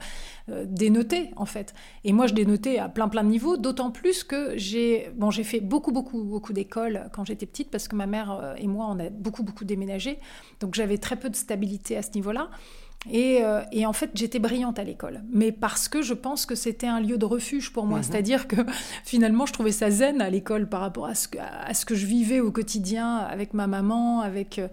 [0.50, 1.76] euh, dénoter, en fait.
[2.04, 5.44] Et moi, je dénotais à plein, plein de niveaux, d'autant plus que j'ai bon, j'ai
[5.44, 8.88] fait beaucoup, beaucoup, beaucoup d'écoles quand j'étais petite parce que ma mère euh, et moi,
[8.90, 10.20] on a beaucoup, beaucoup déménagé.
[10.60, 12.50] Donc, j'avais très peu de stabilité à ce niveau-là.
[13.10, 16.88] Euh, et, en fait, j'étais brillante à l'école, mais parce que je pense que c'était
[16.88, 18.00] un lieu de refuge pour moi.
[18.00, 18.04] Mhm.
[18.04, 18.58] C'est-à-dire que
[19.04, 21.96] finalement, je trouvais ça zen à l'école par rapport à ce, que, à ce que
[21.96, 24.68] je vivais au quotidien avec ma maman, avec euh,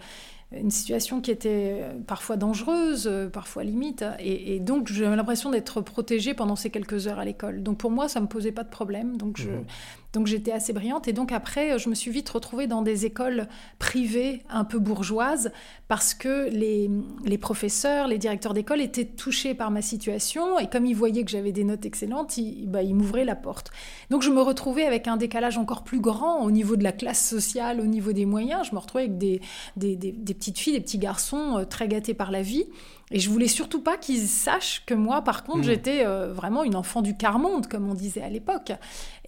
[0.53, 4.05] une situation qui était parfois dangereuse, euh, parfois limite.
[4.19, 7.63] Et, donc, j'avais l'impression d'être protégée pendant ces quelques heures à l'école.
[7.63, 9.17] Donc, pour moi, ça ne me posait pas de problème.
[9.17, 9.65] Donc, je, mhm.
[10.13, 13.47] Donc j'étais assez brillante et donc après je me suis vite retrouvée dans des écoles
[13.79, 15.53] privées un peu bourgeoises
[15.87, 16.91] parce que les,
[17.25, 21.31] les professeurs, les directeurs d'école étaient touchés par ma situation et comme ils voyaient que
[21.31, 23.71] j'avais des notes excellentes, ils, bah, ils m'ouvraient la porte.
[24.11, 27.27] Donc je me retrouvais avec un décalage encore plus grand au niveau de la classe
[27.29, 28.67] sociale, au niveau des moyens.
[28.69, 29.41] Je me retrouvais avec des,
[29.77, 32.65] des, des, des petites filles, des petits garçons euh, très gâtés par la vie.
[33.11, 35.65] Et je voulais surtout pas qu'ils sachent que moi, par contre, hmm.
[35.65, 38.73] j'étais euh, vraiment une enfant du quart-monde, comme on disait à l'époque.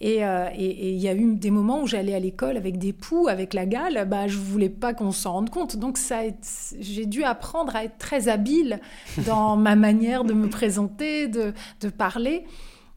[0.03, 3.27] Euh, et il y a eu des moments où j'allais à l'école avec des poux,
[3.27, 5.77] avec la gale, bah, je voulais pas qu'on s'en rende compte.
[5.77, 5.97] Donc
[6.79, 8.79] j'ai dû apprendre à être très habile
[9.25, 12.45] dans ma manière de me présenter, de, de parler.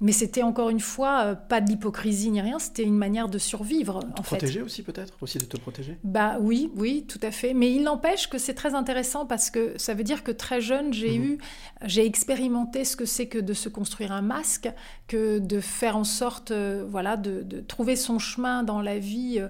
[0.05, 3.39] Mais c'était encore une fois euh, pas de l'hypocrisie ni rien, c'était une manière de
[3.39, 4.01] survivre.
[4.01, 5.97] De te protéger aussi peut-être, aussi de te protéger?
[6.05, 7.55] Bah oui, oui, tout à fait.
[7.55, 10.93] Mais il n'empêche que c'est très intéressant parce que ça veut dire que très jeune
[10.93, 11.25] j'ai mhm.
[11.25, 11.39] eu,
[11.87, 14.69] j'ai expérimenté ce que c'est que de se construire un masque,
[15.09, 19.39] que de faire en sorte, euh, voilà, de, de, trouver son chemin dans la vie
[19.39, 19.49] euh,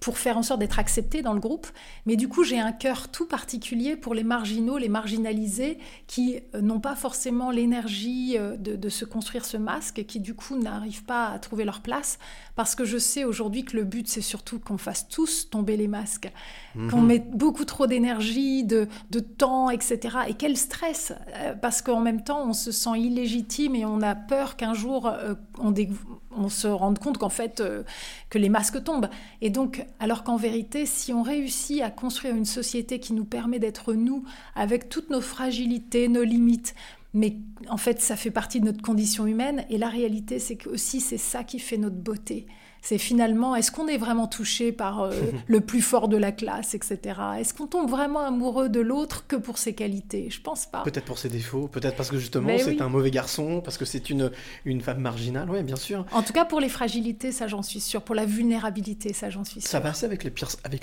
[0.00, 1.66] pour faire en sorte d'être accepté dans le groupe.
[2.06, 6.80] Mais du coup j'ai un cœur tout particulier pour les marginaux, les marginalisés qui n'ont
[6.80, 11.28] pas forcément l'énergie de, de se construire ce masque et qui du coup n'arrivent pas
[11.28, 12.18] à trouver leur place
[12.54, 15.88] parce que je sais aujourd'hui que le but c'est surtout qu'on fasse tous tomber les
[15.88, 16.30] masques,
[16.74, 16.90] mhm.
[16.90, 20.18] qu'on mette beaucoup trop d'énergie, de, de, temps, etc.
[20.28, 24.14] Et quel stress euh, parce qu'en même temps on se sent illégitime et on a
[24.14, 25.74] peur qu'un jour euh, on,
[26.36, 27.82] on, se rende compte qu'en fait euh,
[28.30, 29.08] que les masques tombent.
[29.40, 33.58] Et donc alors qu'en vérité si on réussit à construire une société qui nous permet
[33.58, 36.74] d'être nous avec toutes nos fragilités, nos limites,
[37.14, 37.36] mais
[37.68, 39.66] en fait, ça fait partie de notre condition humaine.
[39.68, 42.46] Et la réalité, c'est que aussi, c'est ça qui fait notre beauté
[42.82, 45.12] c'est finalement, est-ce qu'on est vraiment touché par euh,
[45.46, 46.98] le plus fort de la classe, etc.
[47.38, 50.28] Est-ce qu'on tombe vraiment amoureux de l'autre que pour ses qualités?
[50.30, 50.82] Je pense pas.
[50.82, 54.10] Peut-être pour ses défauts, peut-être parce que justement c'est un mauvais garçon, parce que c'est
[54.10, 54.32] une,
[54.64, 56.04] une femme marginale, oui, bien sûr.
[56.12, 58.02] En tout cas, pour les fragilités, ça j'en suis sûre.
[58.02, 59.70] Pour la vulnérabilité, ça j'en suis sûre.
[59.70, 60.24] Ça va assez avec,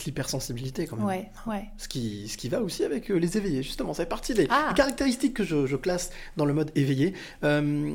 [0.05, 1.05] l'hypersensibilité quand même.
[1.05, 1.65] Ouais, ouais.
[1.77, 3.93] Ce qui, ce qui va aussi avec euh, les éveillés, justement.
[3.93, 4.73] Ça fait partie des, ah.
[4.75, 7.13] caractéristiques que je, classe dans le mode éveillé.
[7.43, 7.93] Euh,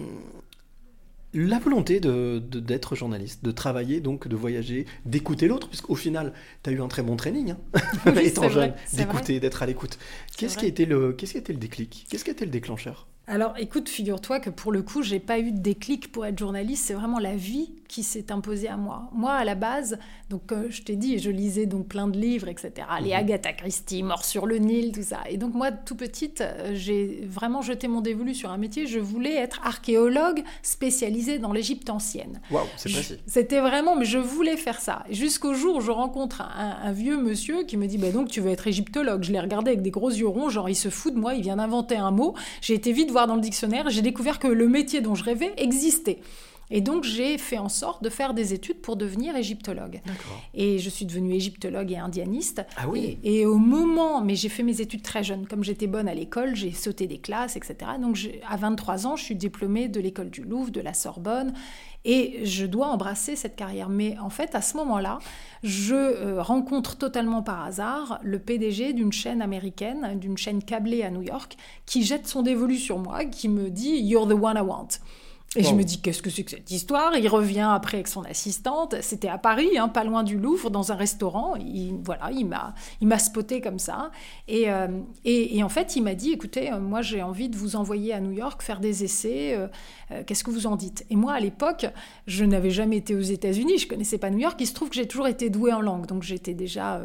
[1.34, 6.70] la volonté de, d'être journaliste, de travailler, donc de voyager, d'écouter l'autre, puisqu'au final, tu
[6.70, 9.98] as eu un très bon training, hein, étant jeune, d'écouter, d'être à l'écoute.
[10.36, 12.06] Qu'est-ce qui, a été le, qu'est-ce qui a été le déclic?
[12.08, 13.08] Qu'est-ce qui a été le déclencheur?
[13.26, 16.84] Alors écoute, figure-toi que pour le coup, j'ai pas eu de déclic pour être journaliste,
[16.86, 19.08] c'est vraiment la vie qui s'est imposée à moi.
[19.12, 22.48] Moi, à la base, donc euh, je t'ai dit, je lisais donc plein de livres,
[22.48, 22.72] etc.
[23.00, 23.18] Les mhm.
[23.18, 25.20] Agatha Christie, Mort sur le Nil, tout ça.
[25.30, 28.88] Et donc moi, tout petite, euh, j'ai vraiment jeté mon dévolu sur un métier.
[28.88, 32.40] Je voulais être archéologue spécialisée dans l'Égypte ancienne.
[32.50, 33.20] Waouh, c'est précis.
[33.28, 35.04] C'était vraiment, mais je voulais faire ça.
[35.08, 38.50] Jusqu'au jour où je rencontre un, vieux monsieur qui me dit, bah donc tu veux
[38.50, 39.22] être égyptologue.
[39.22, 41.42] Je l'ai regardé avec des gros yeux ronds, genre il se fout de moi, il
[41.42, 42.34] vient d'inventer un mot.
[42.60, 45.54] J'ai été vite voir dans le dictionnaire, j'ai découvert que le métier dont je rêvais
[45.58, 46.18] existait.
[46.74, 50.00] Et donc j'ai fait en sorte de faire des études pour devenir égyptologue.
[50.54, 52.66] Et je suis devenue égyptologue et indianiste.
[52.76, 53.20] Ah oui.
[53.22, 56.56] Et, au moment, mais j'ai fait mes études très jeune, comme j'étais bonne à l'école,
[56.56, 57.92] j'ai sauté des classes, etc.
[58.02, 61.52] Donc à 23 ans, je suis diplômée de l'école du Louvre, de la Sorbonne.
[62.04, 63.88] Et je dois embrasser cette carrière.
[63.88, 65.20] Mais en fait, à ce moment-là,
[65.62, 71.10] je euh, rencontre totalement par hasard le PDG d'une chaîne américaine, d'une chaîne câblée à
[71.10, 71.56] New York,
[71.86, 74.88] qui jette son dévolu sur moi, qui me dit You're the one I want.
[75.56, 77.16] Et je me dis, qu'est-ce que c'est que cette histoire?
[77.16, 78.96] Il revient après avec son assistante.
[79.02, 81.54] C'était à Paris, hein, pas loin du Louvre, dans un restaurant.
[81.56, 84.10] Il, voilà, il m'a, il m'a spoté comme ça.
[84.48, 84.88] Et, euh,
[85.24, 88.20] et, en fait, il m'a dit, écoutez, euh, moi j'ai envie de vous envoyer à
[88.20, 89.56] New York faire des essais.
[89.56, 91.06] Euh, qu'est-ce que vous en dites?
[91.10, 91.86] Et moi, à l'époque,
[92.26, 93.78] je n'avais jamais été aux États-Unis.
[93.78, 94.56] Je connaissais pas New York.
[94.60, 97.00] Il se trouve que j'ai toujours été douée en langue, donc j'étais déjà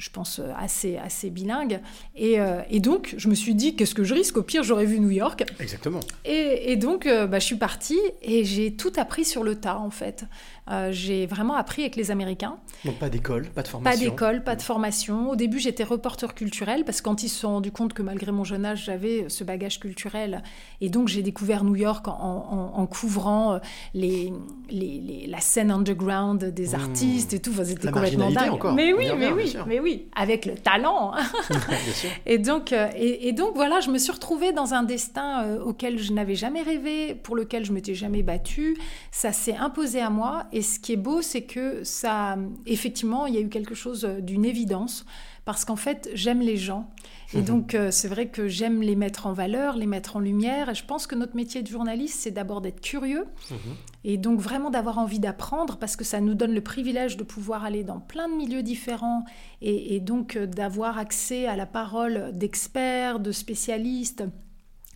[0.00, 1.80] je pense, assez, assez bilingue.
[2.16, 2.38] Et,
[2.70, 4.36] et donc, je me suis dit, qu'est-ce que je risque?
[4.38, 5.44] Au pire, j'aurais vu New York.
[5.60, 6.00] Exactement.
[6.24, 9.90] Et, et donc, bah, je suis partie et j'ai tout appris sur le tas, en
[9.90, 10.24] fait.
[10.70, 12.56] Euh, j'ai vraiment appris avec les Américains.
[12.84, 13.98] Donc pas d'école, pas de formation.
[13.98, 15.30] Pas d'école, pas de formation.
[15.30, 18.30] Au début, j'étais reporter culturel parce que quand ils se sont rendus compte que malgré
[18.30, 20.42] mon jeune âge, j'avais ce bagage culturel.
[20.80, 23.58] Et donc, j'ai découvert New York en, couvrant euh,
[23.94, 24.32] les,
[24.70, 26.74] les, la scène underground des mmh.
[26.74, 27.52] artistes et tout.
[27.64, 28.52] C'était complètement dingue.
[28.52, 28.72] Encore.
[28.74, 31.12] Mais oui, mais oui, mais oui, avec le talent.
[31.14, 31.24] Hein.
[31.50, 32.10] bien sûr.
[32.26, 36.12] Et donc, euh, et, donc voilà, je me suis retrouvée dans un destin auquel je
[36.12, 38.76] n'avais jamais rêvé, pour lequel je m'étais jamais battue.
[39.10, 43.34] Ça s'est imposé à moi et ce qui est beau, c'est que ça, effectivement, il
[43.34, 45.04] y a eu quelque chose d'une évidence,
[45.44, 46.90] parce qu'en fait, j'aime les gens.
[47.32, 47.44] Et mhm.
[47.44, 50.68] donc, euh, c'est vrai que j'aime les mettre en valeur, les mettre en lumière.
[50.68, 53.24] Et je pense que notre métier de journaliste, c'est d'abord d'être curieux.
[53.50, 53.58] Mhm.
[54.04, 57.64] Et donc, vraiment d'avoir envie d'apprendre, parce que ça nous donne le privilège de pouvoir
[57.64, 59.24] aller dans plein de milieux différents.
[59.62, 64.24] Et, et donc, euh, d'avoir accès à la parole d'experts, de spécialistes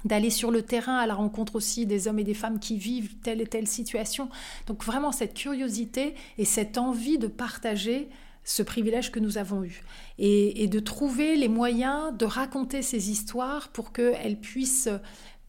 [0.05, 3.17] d'aller sur le terrain à la rencontre aussi des hommes et des femmes qui vivent
[3.23, 4.29] telle et telle situation.
[4.67, 8.09] Donc vraiment cette curiosité et cette envie de partager
[8.45, 9.83] ce privilège que nous avons eu
[10.19, 14.91] et, de trouver les moyens de raconter ces histoires pour qu'elles puissent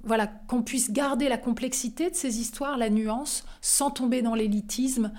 [0.05, 5.11] voilà qu'on puisse garder la complexité de ces histoires, la nuance, sans tomber dans l'élitisme,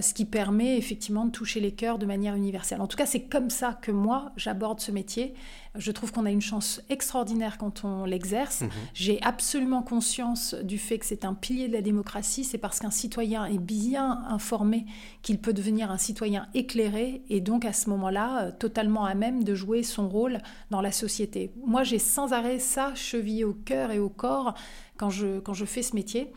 [0.00, 2.80] ce qui permet effectivement de toucher les cœurs de manière universelle.
[2.80, 5.34] En tout cas, c'est comme ça que moi, j'aborde ce métier.
[5.74, 8.62] Je trouve qu'on a une chance extraordinaire quand on l'exerce.
[8.62, 8.70] Mhm.
[8.94, 12.44] J'ai absolument conscience du fait que c'est un pilier de la démocratie.
[12.44, 14.84] C'est parce qu'un citoyen est bien informé
[15.22, 19.44] qu'il peut devenir un citoyen éclairé et donc à ce moment-là, euh, totalement à même
[19.44, 20.38] de jouer son rôle
[20.70, 21.52] dans la société.
[21.64, 24.54] Moi, j'ai sans arrêt ça chevillé au cœur et au corps
[24.96, 26.32] quand je, quand je fais ce métier.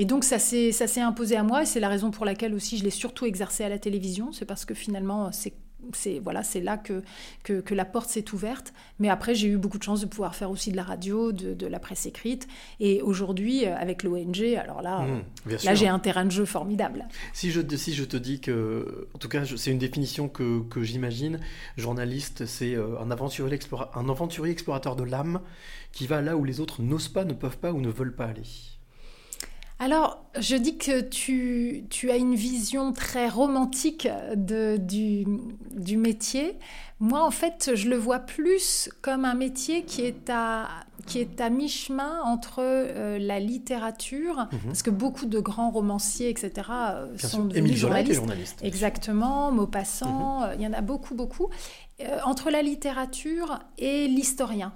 [0.00, 2.84] Et donc ça s'est imposé à moi et c'est la raison pour laquelle aussi je
[2.84, 4.32] l'ai surtout exercé à la télévision.
[4.32, 5.54] C'est parce que finalement c'est
[5.92, 7.02] c'est voilà, c'est là que,
[7.44, 8.72] que, la porte s'est ouverte.
[8.98, 11.66] Mais après, j'ai eu beaucoup de chance de pouvoir faire aussi de la radio, de,
[11.66, 12.48] la presse écrite.
[12.80, 17.06] Et aujourd'hui, euh, avec l'ONG, alors là, mmh, là j'ai un terrain de jeu formidable.
[17.32, 20.82] Si je, si je te dis que, en tout cas, c'est une définition que, que
[20.82, 21.40] j'imagine,
[21.76, 23.58] journaliste, c'est euh, un aventurier,
[23.94, 25.40] un aventurier explorateur de l'âme
[25.92, 28.26] qui va là où les autres n'osent pas, ne peuvent pas ou ne veulent pas
[28.26, 28.77] aller.
[29.80, 36.58] Alors, je dis que tu, as une vision très romantique de, du, métier.
[36.98, 40.68] Moi, en fait, je le vois plus comme un métier qui est à,
[41.06, 44.58] qui est à mi-chemin entre euh, la littérature, mhm.
[44.66, 48.60] parce que beaucoup de grands romanciers, etc., euh, sont devenus journalistes.
[48.62, 50.44] Exactement, Maupassant, mhm.
[50.44, 51.50] euh, il y en a beaucoup, beaucoup.
[52.24, 54.72] entre la littérature et l'historien.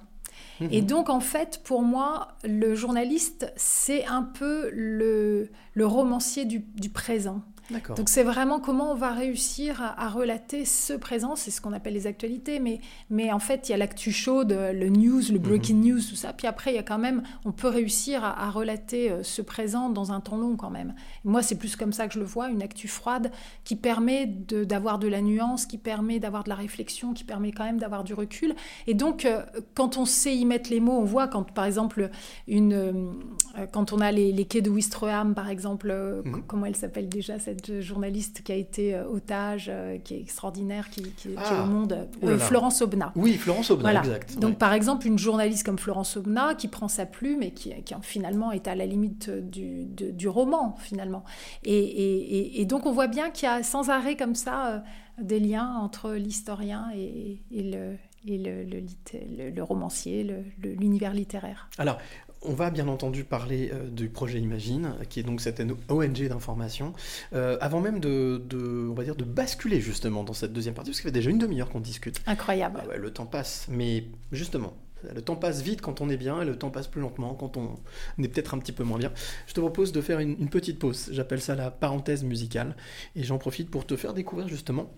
[0.71, 0.87] Et mhm.
[0.87, 6.89] donc, en fait, pour moi, le journaliste, c'est un peu le, le romancier du, du
[6.89, 7.41] présent.
[7.69, 11.93] Donc c'est vraiment comment on va réussir à, relater ce présent, c'est ce qu'on appelle
[11.93, 15.77] les actualités, mais, mais en fait il y a l'actu chaude, le news, le breaking
[15.77, 15.85] mhm.
[15.85, 19.09] news, tout ça, puis après il y a quand même, on peut réussir à, relater
[19.09, 20.93] euh, ce présent dans un temps long quand même.
[21.23, 23.31] moi c'est plus comme ça que je le vois, une actu froide
[23.63, 27.63] qui permet d'avoir de, la nuance, qui permet d'avoir de la réflexion, qui permet quand
[27.63, 28.55] même d'avoir du recul.
[28.87, 29.41] Et donc euh,
[29.73, 32.09] quand on sait y mettre les mots, on voit quand par exemple
[32.47, 35.93] une, euh, quand on a les, quais de Wistreham par exemple,
[36.25, 36.43] mhm.
[36.45, 40.89] comment elle s'appelle déjà cette journaliste qui a été euh, otage, euh, qui est extraordinaire,
[40.89, 41.65] qui, qui, est au ah.
[41.65, 43.11] monde, euh, Florence Obna.
[43.15, 44.39] Oui, Florence Obna, exact.
[44.39, 47.93] Donc par exemple, une journaliste comme Florence Obna qui prend sa plume et qui, qui
[48.01, 51.23] finalement est à la limite du, du roman, finalement.
[51.63, 54.83] Et, et, et, donc on voit bien qu'il y a sans arrêt comme ça
[55.21, 61.69] des liens entre l'historien et, le, et le, le, le, romancier, l'univers littéraire.
[61.77, 61.97] Alors,
[62.45, 66.93] on va bien entendu parler euh, du projet Imagine, qui est donc cette ONG d'information,
[67.33, 68.41] euh, avant même de,
[68.89, 71.37] on va dire, de basculer justement dans cette deuxième partie, parce qu'il fait déjà une
[71.37, 72.21] demi-heure qu'on discute.
[72.25, 72.83] Incroyable.
[72.83, 74.73] Ah le temps passe, mais justement,
[75.13, 77.57] le temps passe vite quand on est bien et le temps passe plus lentement quand
[77.57, 77.75] on
[78.21, 79.11] est peut-être un petit peu moins bien.
[79.47, 81.09] Je te propose de faire une petite pause.
[81.11, 82.75] J'appelle ça la parenthèse musicale
[83.15, 84.91] et j'en profite pour te faire découvrir justement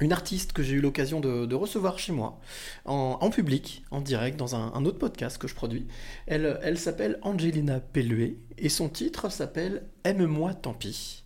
[0.00, 2.38] une artiste que j'ai eu l'occasion de, recevoir chez moi,
[2.84, 5.86] en, public, en direct, dans un, autre podcast que je produis.
[6.26, 11.24] Elle, elle s'appelle Angelina Pelluet et son titre s'appelle Aime-moi tant pis.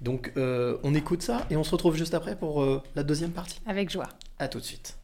[0.00, 3.30] Donc euh, on écoute ça et on se retrouve juste après pour euh, la deuxième
[3.30, 3.60] partie.
[3.66, 4.08] Avec joie.
[4.38, 4.98] À tout de suite.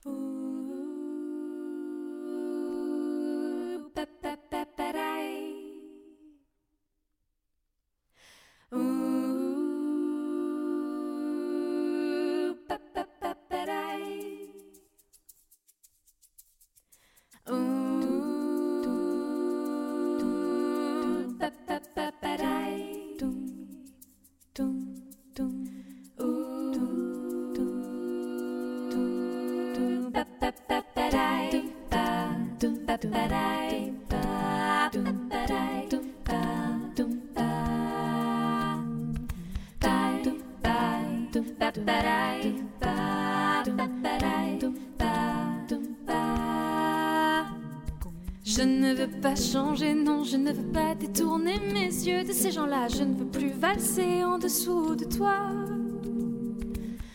[52.38, 52.86] Ces gens-là.
[52.88, 55.40] Je ne veux plus valser en dessous de toi.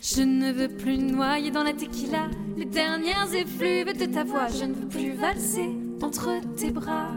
[0.01, 4.47] Je ne veux plus noyer dans la tequila les dernières effluves de ta voix.
[4.47, 5.69] Je ne veux plus valser
[6.01, 7.11] entre tes bras.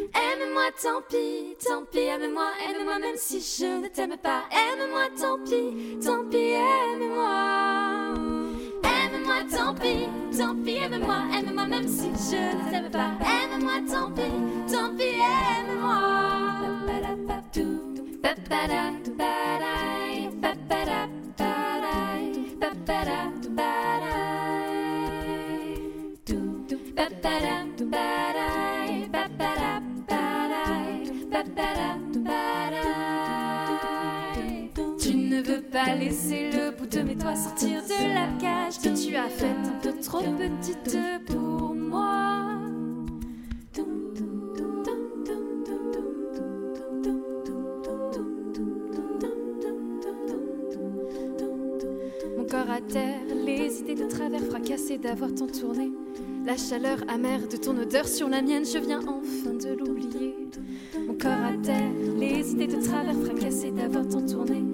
[0.00, 4.44] Aime-moi, tant pis, tant pis, aime-moi, aime-moi même si je ne t'aime pas.
[4.50, 8.14] Aime-moi, tant pis, tant pis, aime-moi.
[8.84, 13.10] Aime-moi, tant pis, tant pis, aime-moi, aime-moi même si je ne t'aime pas.
[13.20, 14.22] Aime-moi, tant pis,
[14.70, 15.18] tant pis,
[17.52, 17.64] Tu
[35.38, 39.14] ne veux pas laisser le bout de mes doigts sortir de la cage que tu
[39.14, 42.56] as faite un peu trop petite pour moi.
[52.36, 55.92] Mon corps à terre, les idées de travers fracassées d'avoir tant tourné.
[56.44, 60.34] La chaleur amère de ton odeur sur la mienne, je viens enfin de l'oublier.
[61.06, 64.64] Mon corps à terre, les idées de travers fracassées d'avoir tant tourné.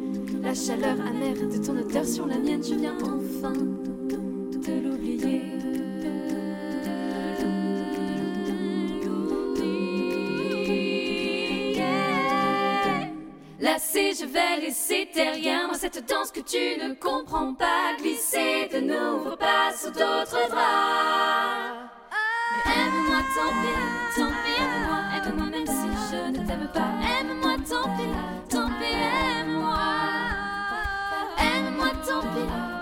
[0.44, 5.40] La chaleur amère de ton odeur sur la mienne, je viens enfin de l'oublier.
[13.58, 17.96] Lassé, je vais laisser derrière moi cette danse que tu ne comprends pas.
[17.98, 21.90] Glisser de nouveaux pas sur d'autres draps.
[22.66, 26.92] Aime-moi, tant pis, tant pis, aime-moi, aime-moi même si je ne t'aime pas.
[27.18, 28.12] Aime-moi, tant pis,
[28.50, 28.63] tant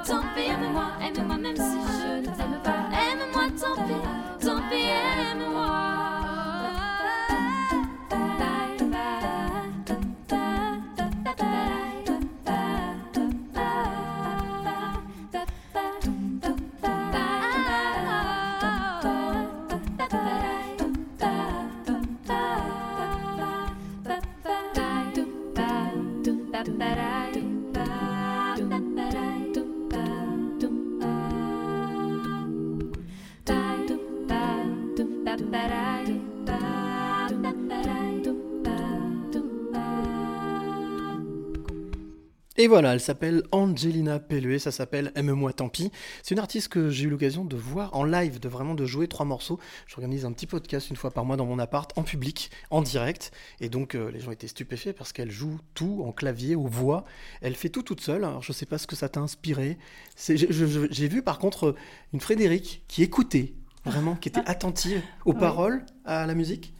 [0.06, 1.91] tant pis, aime-moi, aime-moi même si
[42.62, 45.90] Et voilà, elle s'appelle Angelina Pelluet, ça s'appelle Aime-moi tant pis.
[46.22, 49.08] C'est une artiste que j'ai eu l'occasion de voir en live, de vraiment de jouer
[49.08, 49.58] trois morceaux.
[49.88, 53.32] J'organise un petit podcast une fois par mois dans mon appart, en public, en direct.
[53.60, 57.04] Et donc euh, les gens étaient stupéfaits parce qu'elle joue tout en clavier, aux voix.
[57.40, 58.22] Elle fait tout toute seule.
[58.22, 59.76] Alors je sais pas ce que ça t'a inspiré.
[60.16, 61.74] J'ai vu par contre
[62.12, 65.40] une Frédéric qui écoutait, vraiment, qui était attentive aux Ouais.
[65.40, 66.74] paroles, à la musique.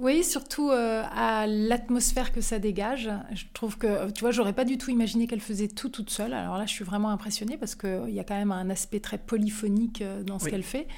[0.00, 3.10] Oui, surtout euh, à l'atmosphère que ça dégage.
[3.32, 6.32] Je trouve que, tu vois, j'aurais pas du tout imaginé qu'elle faisait tout toute seule.
[6.32, 9.18] Alors là, je suis vraiment impressionnée parce qu'il y a quand même un aspect très
[9.18, 10.50] polyphonique euh, dans ce Oui.
[10.50, 10.88] qu'elle fait.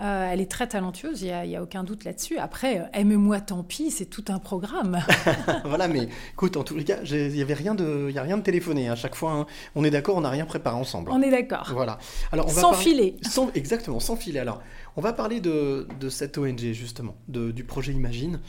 [0.00, 2.36] Euh, elle est très talentueuse, il n'y a, il y a aucun doute là-dessus.
[2.38, 4.98] Après, euh, aime-moi tant pis, c'est tout un programme.
[5.64, 8.36] voilà, mais écoute, en tous les cas, il y avait rien de, y a rien
[8.36, 9.32] de téléphoné à chaque fois.
[9.32, 9.46] hein.
[9.76, 11.10] On est d'accord, on n'a rien préparé ensemble.
[11.12, 11.70] On est d'accord.
[11.72, 11.98] Voilà.
[12.32, 13.16] Alors, on va Sans parler- filet.
[13.22, 14.40] Sans, exactement, sans filet.
[14.40, 14.62] Alors,
[14.96, 18.40] on va parler de, de cette ONG, justement, de- du projet Imagine,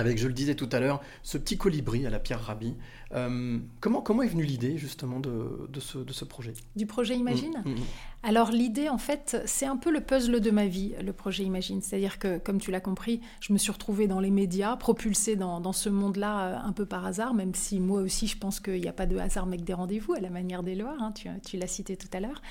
[0.00, 2.74] avec, je le disais tout à l'heure, ce petit colibri à la Pierre Rabhi.
[3.12, 6.52] Euh, comment, comment est venue l'idée, justement, de, de ce, de ce projet?
[6.76, 7.84] Du projet Imagine Mm, mm, mm.
[8.22, 11.80] Alors l'idée, en fait, c'est un peu le puzzle de ma vie, le projet Imagine.
[11.80, 15.60] C'est-à-dire que, comme tu l'as compris, je me suis retrouvée dans les médias, propulsée dans,
[15.60, 18.80] dans ce monde-là euh, un peu par hasard, même si moi aussi, je pense qu'il
[18.80, 21.12] n'y a pas de hasard mais que des rendez-vous, à la manière des lois, hein,
[21.12, 22.42] tu, tu l'as cité tout à l'heure.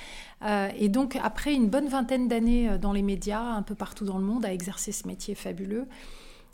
[0.44, 4.18] Euh, et donc, après une bonne vingtaine d'années dans les médias, un peu partout dans
[4.18, 5.88] le monde, à exercer ce métier fabuleux,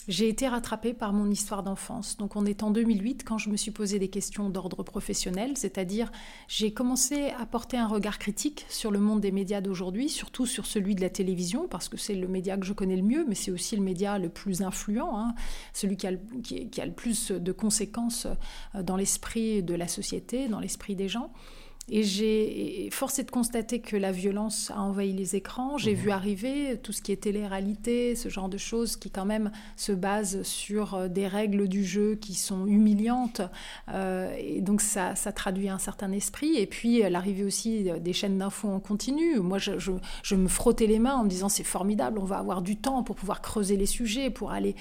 [0.08, 2.18] j'ai été rattrapée par mon histoire d'enfance.
[2.18, 6.12] Donc on est en 2008 quand je me suis posé des questions d'ordre professionnel, c'est-à-dire
[6.48, 10.66] j'ai commencé à porter un regard critique sur le monde des médias d'aujourd'hui, surtout sur
[10.66, 13.36] celui de la télévision, parce que c'est le média que je connais le mieux, mais
[13.36, 15.34] c'est aussi le média le plus influent, hein,
[15.74, 18.28] celui qui a, le, plus de conséquences
[18.76, 21.32] euh, dans l'esprit de la société, dans l'esprit des gens.
[21.88, 25.78] Et j'ai forcé de constater que la violence a envahi les écrans.
[25.78, 29.52] J'ai vu arriver tout ce qui est télé-réalité, ce genre de choses qui quand même
[29.76, 33.42] se basent sur euh, des règles du jeu qui sont humiliantes.
[33.90, 36.56] Euh, et donc ça, ça traduit un certain esprit.
[36.58, 39.40] Et puis euh, l'arrivée aussi des chaînes d'infos en continu.
[39.40, 39.92] Moi, je, je-
[40.24, 43.04] je me frottais les mains en me disant c'est formidable, on va avoir du temps
[43.04, 44.76] pour pouvoir creuser les sujets, pour aller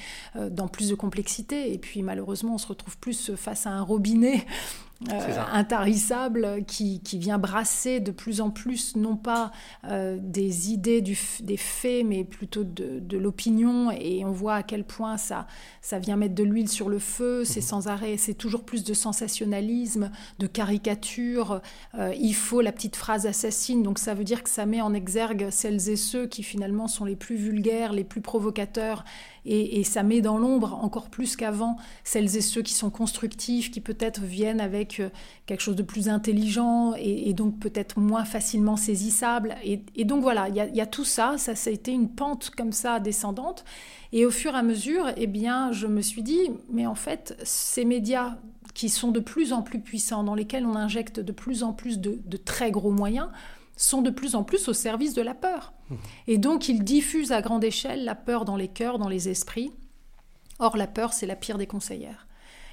[0.50, 1.72] dans plus de complexité.
[1.74, 4.46] Et puis malheureusement, on se retrouve plus face à un robinet
[5.10, 9.50] euh, intarissable qui, qui, vient brasser de plus en plus, non pas
[9.88, 13.90] euh, des idées, du, des faits, mais plutôt de, de l'opinion.
[13.90, 15.46] Et on voit à quel point ça,
[15.82, 17.66] ça vient mettre de l'huile sur le feu, c'est mhm.
[17.66, 21.60] sans arrêt, c'est toujours plus de sensationnalisme, de caricature.
[21.98, 24.94] Euh, il faut la petite phrase assassine, donc ça veut dire que ça met en
[24.94, 29.04] exergue celles et ceux qui finalement sont les plus vulgaires, les plus provocateurs
[29.46, 33.80] et, ça met dans l'ombre encore plus qu'avant celles et ceux qui sont constructifs, qui
[33.80, 35.10] peut-être viennent avec euh,
[35.44, 39.54] quelque chose de plus intelligent et, donc peut-être moins facilement saisissable.
[39.62, 43.00] Et, donc voilà, il y, a tout ça, ça, a été une pente comme ça
[43.00, 43.64] descendante.
[44.12, 47.36] Et au fur et à mesure, eh bien, je me suis dit, mais en fait,
[47.42, 48.36] ces médias
[48.72, 51.98] qui sont de plus en plus puissants, dans lesquels on injecte de plus en plus
[51.98, 53.28] de très gros moyens,
[53.76, 55.73] sont de plus en plus au service de la peur.
[56.26, 59.72] Et donc ils diffusent à grande échelle la peur dans les cœurs, dans les esprits.
[60.58, 62.26] Or la peur, c'est la pire des conseillères.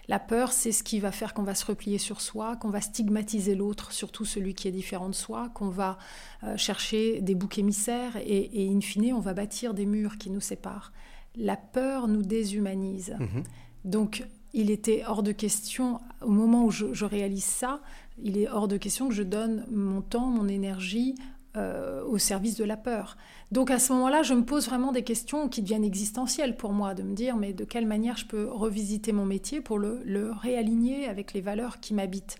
[0.07, 2.81] La peur, c'est ce qui va faire qu'on va se replier sur soi, qu'on va
[2.81, 5.97] stigmatiser l'autre, surtout celui qui est différent de soi, qu'on va
[6.43, 10.41] euh, chercher des boucs émissaires et, in fine, on va bâtir des murs qui nous
[10.41, 10.91] séparent.
[11.35, 13.15] La peur nous déshumanise.
[13.19, 13.43] Mmh.
[13.85, 17.79] Donc, il était hors de question, au moment où je réalise ça,
[18.21, 21.15] il est hors de question que je donne mon temps, mon énergie
[21.57, 23.17] euh, au service de la peur.
[23.51, 26.93] Donc à ce moment-là, je me pose vraiment des questions qui deviennent existentielles pour moi,
[26.93, 31.07] de me dire mais de quelle manière je peux revisiter mon métier pour le réaligner
[31.07, 32.37] avec les valeurs qui m'habitent?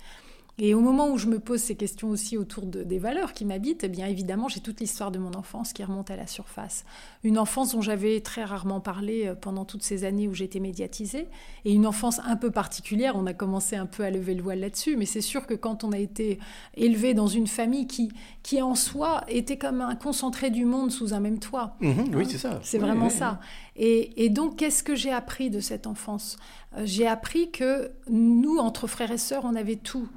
[0.63, 3.45] Et au moment où je me pose ces questions aussi autour de, des valeurs qui
[3.45, 6.85] m'habitent, eh bien évidemment, j'ai toute l'histoire de mon enfance qui remonte à la surface.
[7.23, 11.29] Une enfance dont j'avais très rarement parlé euh, pendant toutes ces années où j'étais médiatisée,
[11.65, 13.15] et une enfance un peu particulière.
[13.15, 15.83] On a commencé un peu à lever le voile là-dessus, mais c'est sûr que quand
[15.83, 16.37] on a été
[16.75, 18.11] élevé dans une famille qui,
[18.43, 21.75] qui en soi était comme un concentré du monde sous un même toit.
[21.79, 22.59] Mhm, oui, c'est ça.
[22.61, 23.39] C'est vraiment ça.
[23.83, 26.37] Et, donc, qu'est-ce que j'ai appris de cette enfance?
[26.77, 30.07] Euh, J'ai appris que nous, entre frères et sœurs, on avait tout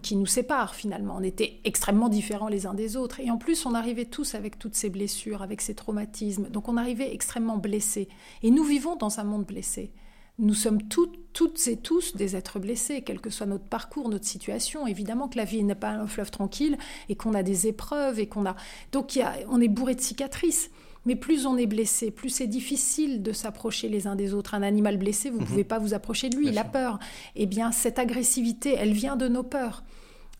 [0.00, 1.16] qui nous sépare finalement.
[1.18, 3.20] On était extrêmement différents les uns des autres.
[3.20, 6.48] Et en plus, on arrivait tous avec toutes ces blessures, avec ces traumatismes.
[6.48, 8.08] Donc, on arrivait extrêmement blessés.
[8.42, 9.92] Et nous vivons dans un monde blessé.
[10.38, 14.26] Nous sommes toutes, toutes et tous des êtres blessés, quel que soit notre parcours, notre
[14.26, 14.86] situation.
[14.86, 16.78] Évidemment que la vie n'est pas un fleuve tranquille
[17.10, 18.56] et qu'on a des épreuves et qu'on a.
[18.92, 20.70] Donc, on est bourré de cicatrices.
[21.06, 24.54] Mais plus on est blessé, plus c'est difficile de s'approcher les uns des autres.
[24.54, 25.48] Un animal blessé, vous ne mhm.
[25.48, 26.98] pouvez pas vous approcher de lui, il a peur.
[27.36, 29.82] Eh bien, cette agressivité, elle vient de nos peurs.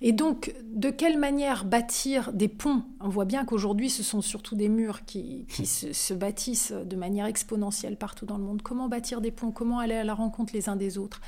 [0.03, 2.83] Et donc, de quelle manière bâtir des ponts?
[3.01, 7.97] On voit bien qu'aujourd'hui, ce sont surtout des murs qui, se, bâtissent de manière exponentielle
[7.97, 8.63] partout dans le monde.
[8.63, 9.51] Comment bâtir des ponts?
[9.51, 11.21] Comment aller à la rencontre les uns des autres?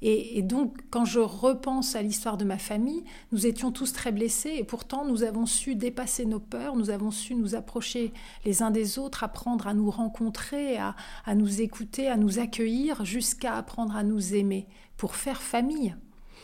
[0.00, 4.54] Et, donc, quand je repense à l'histoire de ma famille, nous étions tous très blessés
[4.56, 8.12] et pourtant nous avons su dépasser nos peurs, nous avons su nous approcher
[8.44, 10.94] les uns des autres, apprendre à nous rencontrer, à,
[11.34, 15.96] nous écouter, à nous accueillir, jusqu'à apprendre à nous aimer pour faire famille.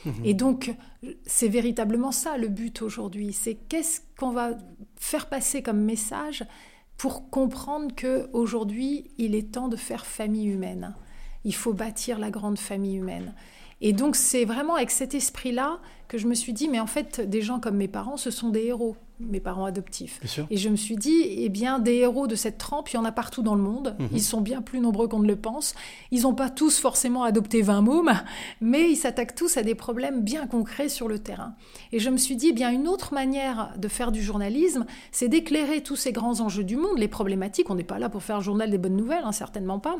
[0.05, 0.15] Mhm.
[0.25, 0.75] Et donc,
[1.25, 3.33] c'est véritablement ça le but aujourd'hui.
[3.33, 4.59] C'est qu'est-ce qu'on va
[4.97, 6.45] faire passer comme message
[6.97, 10.95] pour comprendre que aujourd'hui, il est temps de faire famille humaine.
[11.45, 13.35] Il faut bâtir la grande famille humaine.
[13.81, 15.79] Et donc c'est vraiment avec cet esprit-là
[16.09, 18.51] que je me suis dit, mais en fait, des gens comme mes parents, ce sont
[18.51, 20.21] des héros, mes parents adoptifs.
[20.51, 23.05] Et je me suis dit, eh bien, des héros de cette trempe, il y en
[23.05, 23.97] a partout dans le monde.
[23.99, 24.09] Mhm.
[24.13, 25.75] Ils sont bien plus nombreux qu'on ne le pense.
[26.11, 28.13] Ils n'ont pas tous forcément adopté 20 mômes,
[28.61, 31.55] mais ils s'attaquent tous à des problèmes bien concrets sur le terrain.
[31.93, 35.29] Et je me suis dit, eh bien, une autre manière de faire du journalisme, c'est
[35.29, 37.71] d'éclairer tous ces grands enjeux du monde, les problématiques.
[37.71, 39.97] On n'est pas là pour faire un journal des bonnes nouvelles, hein, certainement pas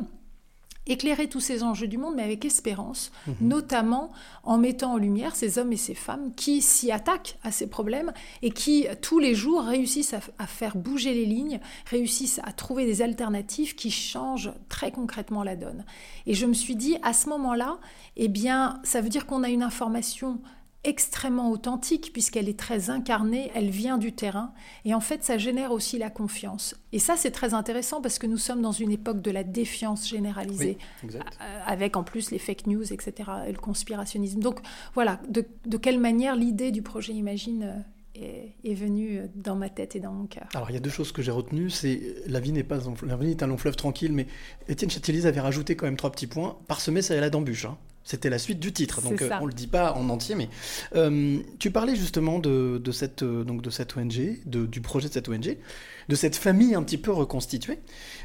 [0.87, 3.35] éclairer tous ces enjeux du monde, mais avec espérance, mhm.
[3.41, 4.11] notamment
[4.43, 8.13] en mettant en lumière ces hommes et ces femmes qui s'y attaquent à ces problèmes
[8.41, 11.59] et qui, tous les jours, réussissent à, faire bouger les lignes,
[11.89, 15.85] réussissent à trouver des alternatives qui changent très concrètement la donne.
[16.27, 17.79] Et je me suis dit, à ce moment-là,
[18.15, 20.39] eh bien, ça veut dire qu'on a une information
[20.85, 24.53] extrêmement authentique puisqu'elle est très incarnée, elle vient du terrain
[24.85, 26.75] et en fait ça génère aussi la confiance.
[26.93, 30.07] Et ça c'est très intéressant parce que nous sommes dans une époque de la défiance
[30.07, 31.19] généralisée euh,
[31.65, 33.29] avec en plus les fake news, etc.
[33.47, 34.39] et le conspirationnisme.
[34.39, 34.59] Donc
[34.93, 35.45] voilà, de,
[35.77, 37.83] quelle manière l'idée du projet Imagine
[38.15, 40.47] euh, est, venue euh, dans ma tête et dans mon cœur?
[40.53, 43.17] Alors il y a deux choses que j'ai retenues, c'est la vie n'est pas la
[43.17, 44.27] vie est un long fleuve tranquille, mais
[44.67, 46.57] Étienne Châtelier avait rajouté quand même trois petits points.
[46.67, 47.65] Parsemer ça est la d'embûche.
[47.65, 47.77] Hein.
[48.05, 50.47] C'était la suite du titre, donc euh, on ne le dit pas en entier, mais
[50.95, 55.27] euh, tu parlais justement de, cette, euh, donc de cette ONG, du projet de cette
[55.27, 55.57] ONG,
[56.07, 57.79] de cette famille un petit peu reconstituée.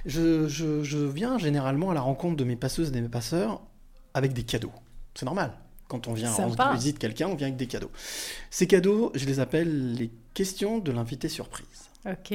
[0.04, 3.62] Je, viens généralement à la rencontre de mes passeuses et de mes passeurs
[4.12, 4.72] avec des cadeaux.
[5.14, 5.54] C'est normal.
[5.88, 7.90] Quand on vient en visite quelqu'un, on vient avec des cadeaux.
[8.50, 11.89] Ces cadeaux, je les appelle les questions de l'invité surprise.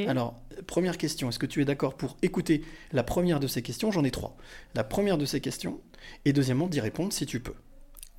[0.08, 0.36] Alors,
[0.68, 3.92] première question, est-ce que tu es d'accord pour écouter la première de ces questions?
[3.92, 4.38] J'en ai trois.
[4.76, 5.82] La première de ces questions,
[6.24, 7.56] et deuxièmement, d'y répondre si tu peux.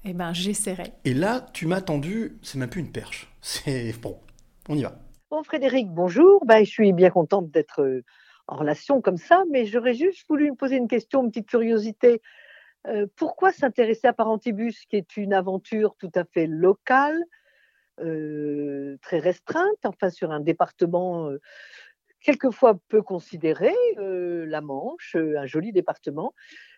[0.05, 0.93] Eh ben, j'essaierai.
[1.05, 3.33] Et là, tu m'as tendu, c'est même plus une perche.
[3.41, 4.19] C'est bon,
[4.69, 4.99] on y va.
[5.31, 6.45] Bon, Frédéric, bonjour.
[6.47, 8.05] Ben, je suis bien contente d'être euh,
[8.47, 12.23] en relation comme ça, mais j'aurais juste voulu me poser une question, une petite curiosité.
[12.87, 17.19] Euh, pourquoi s'intéresser à Parentibus, qui est une aventure tout à fait locale,
[18.01, 21.41] euh, très restreinte, enfin sur un département euh,
[22.21, 26.35] quelquefois peu considéré, euh, la Manche, un joli département,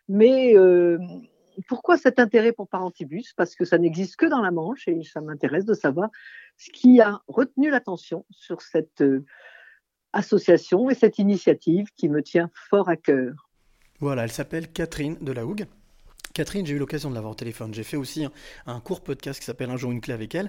[0.08, 0.54] mais
[1.66, 3.32] pourquoi cet intérêt pour Parentibus?
[3.34, 6.08] Parce que ça n'existe que dans la Manche et ça m'intéresse de savoir
[6.56, 9.02] ce qui a retenu l'attention sur cette
[10.12, 13.48] association et cette initiative qui me tient fort à cœur.
[14.00, 15.66] Voilà, elle s'appelle Catherine de la Hougue.
[16.34, 17.74] Catherine, j'ai eu l'occasion de l'avoir au téléphone.
[17.74, 18.26] J'ai fait aussi
[18.66, 20.48] un court podcast qui s'appelle Un jour une clé avec elle.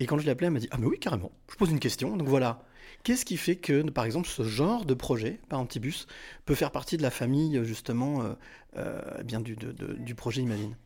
[0.00, 1.80] Et quand je l'ai appelée, elle m'a dit Ah, mais oui, carrément, je pose une
[1.80, 2.16] question.
[2.16, 2.62] Donc voilà.
[3.04, 6.06] Qu'est-ce qui fait que, par exemple, ce genre de projet, Parentibus,
[6.46, 8.32] peut faire partie de la famille, justement, euh,
[8.76, 10.76] euh, eh bien du, de- de- du projet Imagine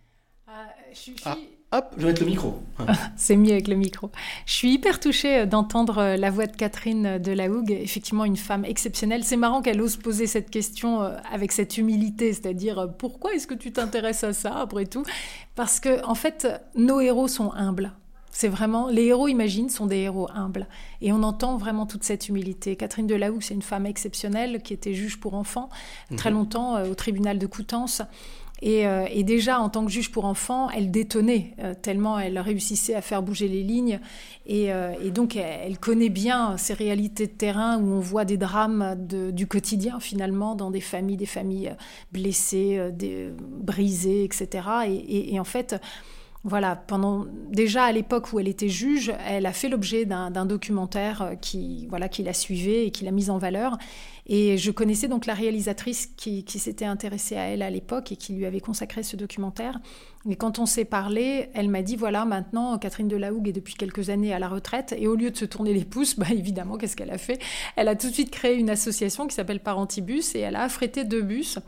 [1.25, 1.37] Ah,
[1.73, 2.63] hop, je vais mettre le micro.
[3.17, 4.11] C'est mieux avec le micro.
[4.47, 8.37] Je suis hyper touchée euh, d'entendre la voix de Catherine de la Hougue, effectivement une
[8.37, 9.25] femme exceptionnelle.
[9.25, 13.73] C'est marrant qu'elle ose poser cette question avec cette humilité, c'est-à-dire pourquoi est-ce que tu
[13.73, 15.05] t'intéresses à ça après tout?
[15.55, 17.93] Parce que en fait, nos héros sont humbles.
[18.35, 20.67] C'est vraiment les héros imagine sont des héros humbles
[21.03, 22.77] et on entend vraiment toute cette humilité.
[22.77, 25.69] Catherine de la Hougue, c'est une femme exceptionnelle qui était juge pour enfants
[26.17, 26.37] très Mhm.
[26.39, 28.01] longtemps euh, au tribunal de Coutances.
[28.65, 32.39] Et, euh, et déjà, en tant que juge pour enfants, elle détonnait euh, tellement elle
[32.39, 33.99] réussissait à faire bouger les lignes.
[34.47, 38.25] Et, euh, et donc, elle, elle connaît bien ces réalités de terrain où on voit
[38.25, 41.75] des drames de- du quotidien, finalement, dans des familles, des familles
[42.13, 44.49] blessées, des- brisées, etc.
[44.87, 45.75] Et, et- et en fait,
[46.45, 51.23] voilà, pendant déjà à l'époque où elle était juge, elle a fait l'objet d'un documentaire
[51.23, 53.79] euh, qui voilà qui la suivait et qui l'a mise en valeur.
[54.27, 58.33] Et je connaissais donc la réalisatrice qui, s'était intéressée à elle à l'époque et qui
[58.33, 59.81] lui avait consacré ce documentaire.
[60.29, 64.11] Et quand on s'est parlé, elle m'a dit voilà, maintenant Catherine Delahougue est depuis quelques
[64.11, 66.97] années à la retraite et au lieu de se tourner les pouces, bah évidemment, qu'est-ce
[66.97, 67.41] qu'elle a fait?
[67.77, 71.05] Elle a tout de suite créé une association qui s'appelle Parentibus et elle a affrété
[71.05, 71.59] deux bus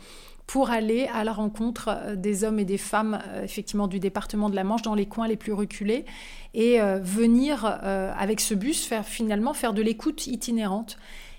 [0.46, 4.50] pour aller à la rencontre euh, des hommes et des femmes euh, effectivement du département
[4.50, 6.04] de la Manche dans les coins les plus reculés
[6.52, 10.96] et euh, venir avec ce bus faire finalement faire de l'écoute itinérante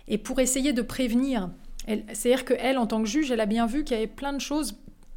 [0.07, 1.49] et pour essayer de prévenir.
[1.87, 4.41] C'est-à-dire qu'elle, en tant que juge, elle a bien vu qu'il y avait plein de
[4.41, 4.75] choses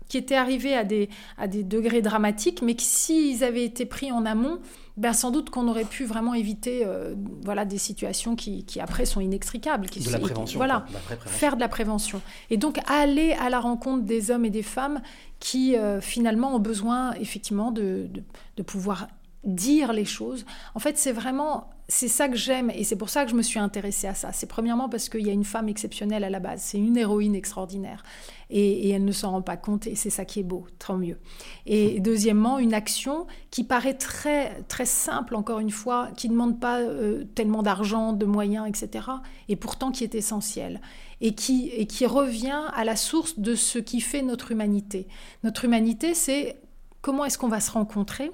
[0.08, 4.12] qui étaient arrivées à des, à des degrés dramatiques, mais que s'ils avaient été pris
[4.12, 4.60] en amont,
[4.98, 9.06] ben sans doute qu'on aurait pu vraiment éviter euh, voilà, des situations qui, qui après
[9.06, 9.88] sont inextricables.
[9.88, 12.20] Qui De la prévention, Voilà, de la faire de la prévention.
[12.50, 15.00] Et donc aller à la rencontre des hommes et des femmes
[15.38, 18.22] qui euh, finalement ont besoin effectivement de, de,
[18.56, 19.08] de pouvoir
[19.44, 20.44] dire les choses.
[20.74, 23.42] En fait, c'est vraiment, c'est ça que j'aime et c'est pour ça que je me
[23.42, 24.32] suis intéressée à ça.
[24.32, 27.34] C'est premièrement parce qu'il y a une femme exceptionnelle à la base, c'est une héroïne
[27.34, 28.02] extraordinaire
[28.50, 31.18] et, elle ne s'en rend pas compte et c'est ça qui est beau, tant mieux.
[31.66, 36.60] Et deuxièmement, une action qui paraît très très simple encore une fois, qui ne demande
[36.60, 39.06] pas euh, tellement d'argent, de moyens, etc.
[39.48, 40.80] Et pourtant qui est essentielle
[41.20, 45.08] et qui et qui revient à la source de ce qui fait notre humanité.
[45.44, 46.60] Notre humanité, c'est
[47.02, 48.30] comment est-ce qu'on va se rencontrer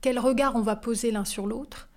[0.00, 1.87] quel regard on va poser l'un sur l'autre,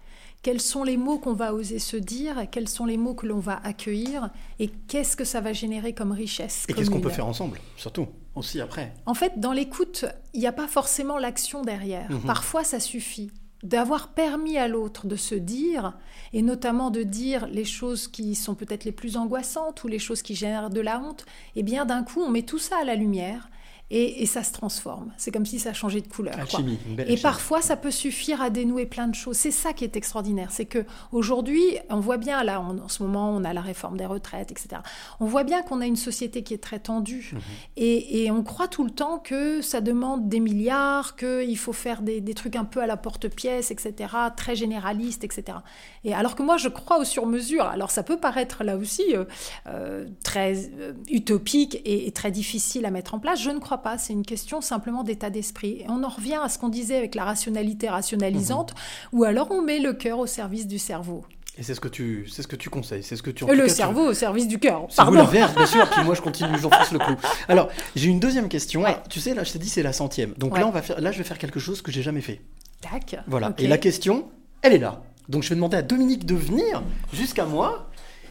[0.42, 3.40] quels sont les mots qu'on va oser se dire, quels sont les mots que l'on
[3.40, 6.66] va accueillir, et qu'est-ce que ça va générer comme richesse.
[6.68, 8.94] Et qu'est-ce qu'on peut faire ensemble, surtout, aussi après?
[9.06, 12.10] En fait, dans l'écoute, il n'y a pas forcément l'action derrière.
[12.10, 12.22] Mhm.
[12.22, 13.32] Parfois, ça suffit
[13.62, 15.96] d'avoir permis à l'autre de se dire,
[16.34, 20.24] et notamment de dire les choses qui sont peut-être les plus angoissantes ou les choses
[20.24, 21.26] qui génèrent de la honte,
[21.56, 23.52] et bien d'un coup, on met tout ça à la lumière.
[23.94, 25.12] Et, et ça se transforme.
[25.18, 26.34] C'est comme si ça changeait de couleur.
[26.34, 26.44] quoi.
[26.44, 27.22] Alchimie, une belle Et alchimie.
[27.22, 29.36] parfois, ça peut suffire à dénouer plein de choses.
[29.36, 30.50] C'est ça qui est extraordinaire.
[30.52, 33.98] C'est que aujourd'hui, on voit bien, là, en, en ce moment, on a la réforme
[33.98, 34.82] des retraites, etc.
[35.20, 37.34] On voit bien qu'on a une société qui est très tendue.
[37.76, 42.02] Et, et on croit tout le temps que ça demande des milliards, qu'il faut faire
[42.02, 45.58] des, des trucs un peu à la porte-pièce, etc., très généralistes, etc.
[46.06, 47.66] Et alors que moi, je crois au sur-mesure.
[47.66, 49.26] Alors ça peut paraître là aussi euh,
[49.68, 53.42] euh, très euh, utopique et, et très difficile à mettre en place.
[53.42, 53.98] Je ne crois pas.
[53.98, 55.82] C'est une question simplement d'état d'esprit.
[55.82, 58.74] Et on en revient à ce qu'on disait avec la rationalité rationalisante,
[59.14, 61.26] ou alors on met le cœur au service du cerveau.
[61.58, 63.44] Et c'est ce que tu, c'est ce que tu conseilles, c'est ce que tu.
[63.44, 64.88] en tout le tu- cerveau au service du cœur.
[64.96, 65.18] Pardon.
[65.18, 65.88] l'inverse, bien sûr.
[65.90, 67.16] Puis moi, je continue, j'enfonce le clou.
[67.50, 68.84] Alors, j'ai une deuxième question.
[69.10, 70.34] Tu sais, là, je t'ai dit, c'est la centième.
[70.38, 70.62] Donc Ouais.
[70.62, 72.40] là, on va faire, là, je vais faire quelque chose que j'ai jamais fait.
[72.80, 73.18] Tac.
[73.28, 73.54] Voilà.
[73.58, 74.30] Et la question,
[74.62, 75.02] elle est là.
[75.28, 76.82] Donc, je vais demander à Dominique de venir
[77.14, 77.90] jusqu'à moi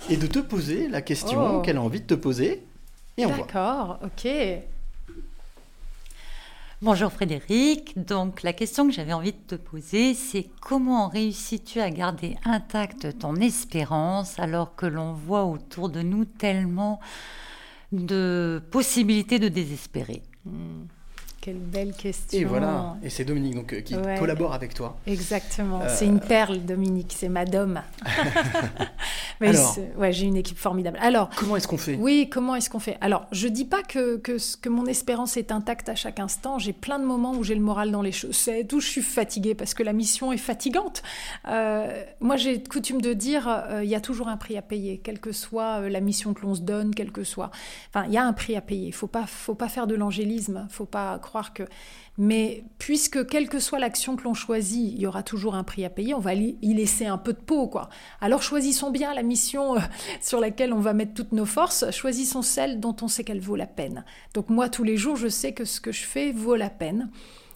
[0.08, 1.60] et de te poser la question Oh.
[1.60, 2.64] qu'elle a envie de te poser.
[3.18, 3.46] Et on voit.
[3.46, 4.28] D'accord, ok.
[6.82, 7.92] Bonjour Frédéric.
[8.06, 13.18] Donc la question que j'avais envie de te poser, c'est comment réussis-tu à garder intacte
[13.18, 16.98] ton espérance alors que l'on voit autour de nous tellement
[17.92, 20.22] de possibilités de désespérer?
[21.40, 22.38] Quelle belle question.
[22.38, 24.16] Et voilà, et c'est Dominique donc, euh, qui Ouais.
[24.18, 24.98] collabore avec toi.
[25.06, 27.82] Exactement, Euh, c'est une perle, Dominique, c'est madame.
[29.40, 30.98] Mais Alors ouais, j'ai une équipe formidable.
[31.00, 31.96] Alors, Comment est-ce qu'on fait?
[31.98, 32.98] Oui, comment est-ce qu'on fait?
[33.00, 36.58] Alors, je dis pas que, que, mon espérance est intacte à chaque instant.
[36.58, 39.54] J'ai plein de moments où j'ai le moral dans les chaussettes, où je suis fatiguée
[39.54, 41.02] parce que la mission est fatigante.
[41.48, 44.98] Euh, moi, j'ai coutume de dire, euh, il y a toujours un prix à payer,
[45.02, 47.50] quelle que soit la mission que l'on se donne, quelle que soit.
[47.88, 48.88] Enfin, il y a un prix à payer.
[48.88, 50.66] Il faut pas, faut pas faire de l'angélisme.
[50.70, 51.62] Faut pas croire que.
[52.18, 55.84] Mais puisque quelle que soit l'action que l'on choisit, il y aura toujours un prix
[55.84, 57.88] à payer, on va y laisser un peu de peau, quoi.
[58.20, 59.80] Alors choisissons bien la mission euh,
[60.20, 63.54] sur laquelle on va mettre toutes nos forces, choisissons celle dont on sait qu'elle vaut
[63.54, 64.04] la peine.
[64.34, 67.10] Donc moi, tous les jours, je sais que ce que je fais vaut la peine.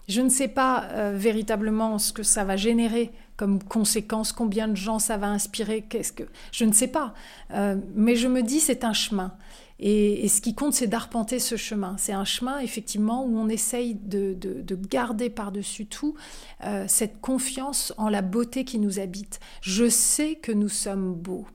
[0.07, 4.77] Je ne sais pas euh, véritablement ce que ça va générer comme conséquence, combien de
[4.77, 6.23] gens ça va inspirer, qu'est-ce que
[6.53, 7.13] je ne sais pas.
[7.51, 9.33] Euh, mais je me dis c'est un chemin.
[9.79, 11.95] Et, et ce qui compte, c'est d'arpenter ce chemin.
[11.97, 16.15] C'est un chemin, effectivement, où on essaye de, de- de garder par-dessus tout
[16.63, 19.39] euh, cette confiance en la beauté qui nous habite.
[19.61, 21.45] Je sais que nous sommes beaux.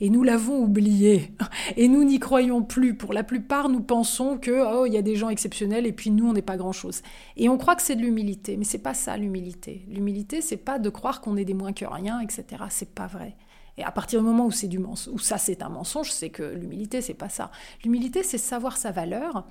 [0.00, 1.30] Et nous l'avons oublié.
[1.76, 2.96] Et nous n'y croyons plus.
[2.96, 6.10] Pour la plupart, nous pensons que oh, il y a des gens exceptionnels et puis
[6.10, 7.02] nous, on n'est pas grand-chose.
[7.36, 9.84] Et on croit que c'est de l'humilité, mais c'est pas ça l'humilité.
[9.88, 12.44] L'humilité, c'est pas de croire qu'on est des moins que rien, etc.
[12.68, 13.36] C'est pas vrai.
[13.78, 16.30] Et à partir du moment où c'est du mensonge, où ça c'est un mensonge, c'est
[16.30, 17.50] que l'humilité c'est pas ça.
[17.84, 19.44] L'humilité c'est savoir sa valeur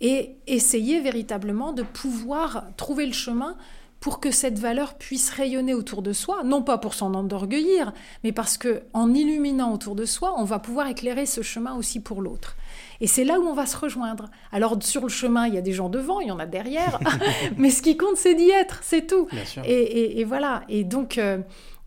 [0.00, 3.56] et essayer véritablement de pouvoir trouver le chemin
[4.00, 7.92] pour que cette valeur puisse rayonner autour de soi, non pas pour s'en enorgueillir,
[8.24, 12.00] mais parce que en illuminant autour de soi, on va pouvoir éclairer ce chemin aussi
[12.00, 12.56] pour l'autre.
[13.00, 14.28] Et c'est là où on va se rejoindre.
[14.50, 16.98] Alors sur le chemin, il y a des gens devant, il y en a derrière,
[17.58, 19.28] mais ce qui compte, c'est d'y être, c'est tout.
[19.30, 19.62] Bien sûr.
[19.64, 20.64] Et, et- et voilà.
[20.68, 21.38] Et donc, euh,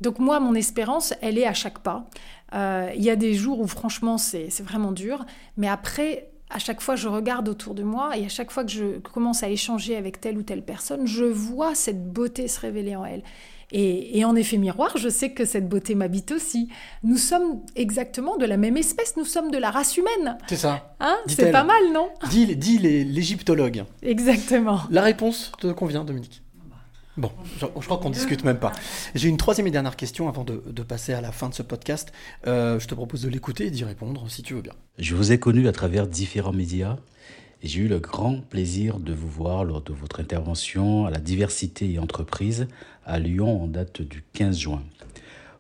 [0.06, 2.06] donc moi, mon espérance, elle est à chaque pas.
[2.54, 5.26] Euh, Il y a des jours où franchement, c'est vraiment dur,
[5.58, 8.72] mais après, à chaque fois, je regarde autour de moi et à chaque fois que
[8.72, 12.96] je commence à échanger avec telle ou telle personne, je vois cette beauté se révéler
[12.96, 13.24] en elle.
[13.72, 16.70] Et, et en effet miroir, je sais que cette beauté m'habite aussi.
[17.04, 20.38] Nous sommes exactement de la même espèce, nous sommes de la race humaine.
[20.48, 20.96] C'est ça.
[21.00, 21.18] Hein?
[21.26, 22.10] C'est pas mal, non?
[22.30, 23.84] Dis, dis les- l'égyptologue.
[24.04, 24.82] Exactement.
[24.92, 26.44] La réponse te convient, Dominique
[27.18, 28.74] Bon, je, crois qu'on discute même pas.
[29.14, 31.64] J'ai une troisième et dernière question avant de, de passer à la fin de ce
[31.64, 32.12] podcast.
[32.46, 34.74] Euh, je te propose de l'écouter et d'y répondre si tu veux bien.
[35.00, 36.98] Je vous ai connu à travers différents médias
[37.62, 41.20] et j'ai eu le grand plaisir de vous voir lors de votre intervention à la
[41.20, 42.68] diversité et entreprise
[43.06, 44.84] à Lyon en date du 15 juin.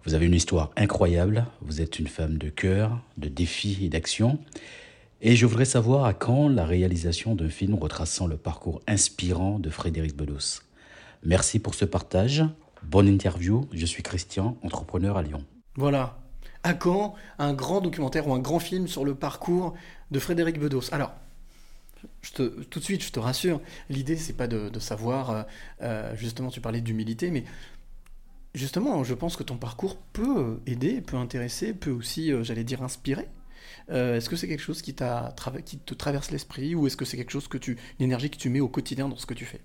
[0.03, 4.39] Vous avez une histoire incroyable, vous êtes une femme de cœur, de défis et d'action.
[5.21, 9.69] Et je voudrais savoir à quand la réalisation d'un film retraçant le parcours inspirant de
[9.69, 10.64] Frédéric Bedos.
[11.25, 12.43] Merci pour ce partage.
[12.83, 13.67] Bonne interview.
[13.71, 15.43] Je suis Christian, entrepreneur à Lyon.
[15.75, 16.19] Voilà.
[16.61, 19.73] À quand un grand documentaire ou un grand film sur le parcours
[20.11, 21.13] de Frédéric Bedos Alors,
[22.21, 23.59] tout de suite, je te rassure,
[23.89, 25.43] l'idée, c'est pas de, savoir, euh,
[25.81, 27.43] euh, justement, tu parlais d'humilité, mais
[28.53, 32.83] justement, je pense que ton parcours peut aider, peut intéresser, peut aussi, euh, j'allais dire,
[32.83, 33.27] inspirer.
[33.89, 34.95] Est-ce que c'est quelque chose qui,
[35.65, 38.37] qui te traverse l'esprit ou est-ce que c'est quelque chose que tu, une énergie que
[38.37, 39.61] tu mets au quotidien dans ce que tu fais?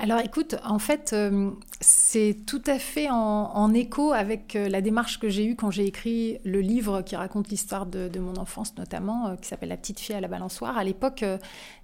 [0.00, 4.80] Alors écoute, en fait, euh, c'est tout à fait en, en écho avec euh, la
[4.80, 8.36] démarche que j'ai eue quand j'ai écrit le livre qui raconte l'histoire de, de mon
[8.36, 10.78] enfance notamment, euh, qui s'appelle La petite fille à la balançoire.
[10.78, 11.24] À l'époque,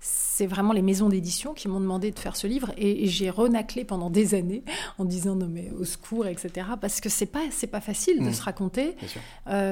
[0.00, 3.30] c'est vraiment les maisons d'édition qui m'ont demandé de faire ce livre et, et j'ai
[3.30, 4.62] renaclé pendant des années
[4.98, 6.68] en disant non mais au secours, etc.
[6.80, 8.32] Parce que c'est pas, c'est pas facile de Mmh.
[8.32, 8.96] se raconter.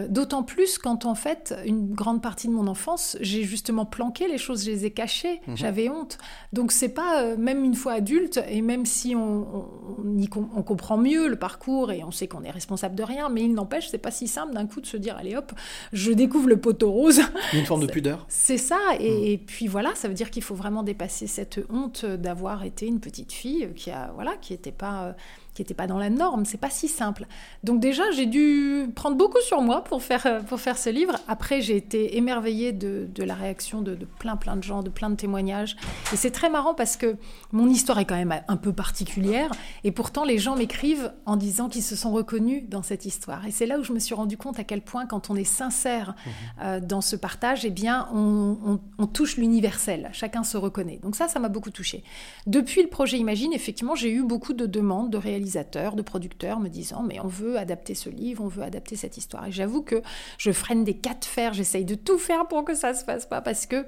[0.08, 4.38] D'autant plus quand en fait, une grande partie de mon enfance, j'ai justement planqué les
[4.38, 5.56] choses, je les ai cachées, Mhm.
[5.56, 6.18] j'avais honte.
[6.52, 9.20] Donc c'est pas, même une fois adulte, et même si on,
[9.56, 9.68] on,
[10.04, 13.02] on y com- on comprend mieux le parcours et on sait qu'on est responsable de
[13.02, 15.52] rien, mais il n'empêche, c'est pas si simple d'un coup de se dire, allez hop,
[15.92, 17.20] je découvre le poteau rose.
[17.52, 20.54] Une forme de pudeur C'est ça, et, et puis voilà, ça veut dire qu'il faut
[20.54, 25.04] vraiment dépasser cette honte d'avoir été une petite fille qui a voilà, qui n'était pas
[25.04, 25.12] euh,
[25.54, 26.44] qui était pas dans la norme.
[26.44, 27.26] C'est pas si simple.
[27.64, 31.16] Donc déjà, j'ai dû prendre beaucoup sur moi pour faire euh, pour faire ce livre.
[31.28, 34.90] Après, j'ai été émerveillée de, de la réaction de, de plein plein de gens, de
[34.90, 35.76] plein de témoignages.
[36.12, 37.16] Et c'est très marrant parce que
[37.52, 39.50] mon histoire est quand même un peu particulière,
[39.84, 43.46] et pourtant les gens m'écrivent en disant qu'ils se sont reconnus dans cette histoire.
[43.46, 45.44] Et c'est là où je me suis rendu compte à quel point, quand on est
[45.44, 46.14] sincère
[46.62, 50.08] euh, dans ce partage, eh bien, on, on- on touche l'universel.
[50.12, 50.98] Chacun se reconnaît.
[51.02, 52.02] Donc ça, ça m'a beaucoup touchée.
[52.46, 56.68] Depuis le projet Imagine, effectivement, j'ai eu beaucoup de demandes de réalisateurs, de producteurs me
[56.68, 59.46] disant mais on veut adapter ce livre, on veut adapter cette histoire.
[59.46, 60.02] Et j'avoue que
[60.38, 63.26] je freine des cas de fer, j'essaye de tout faire pour que ça se fasse
[63.26, 63.84] pas parce que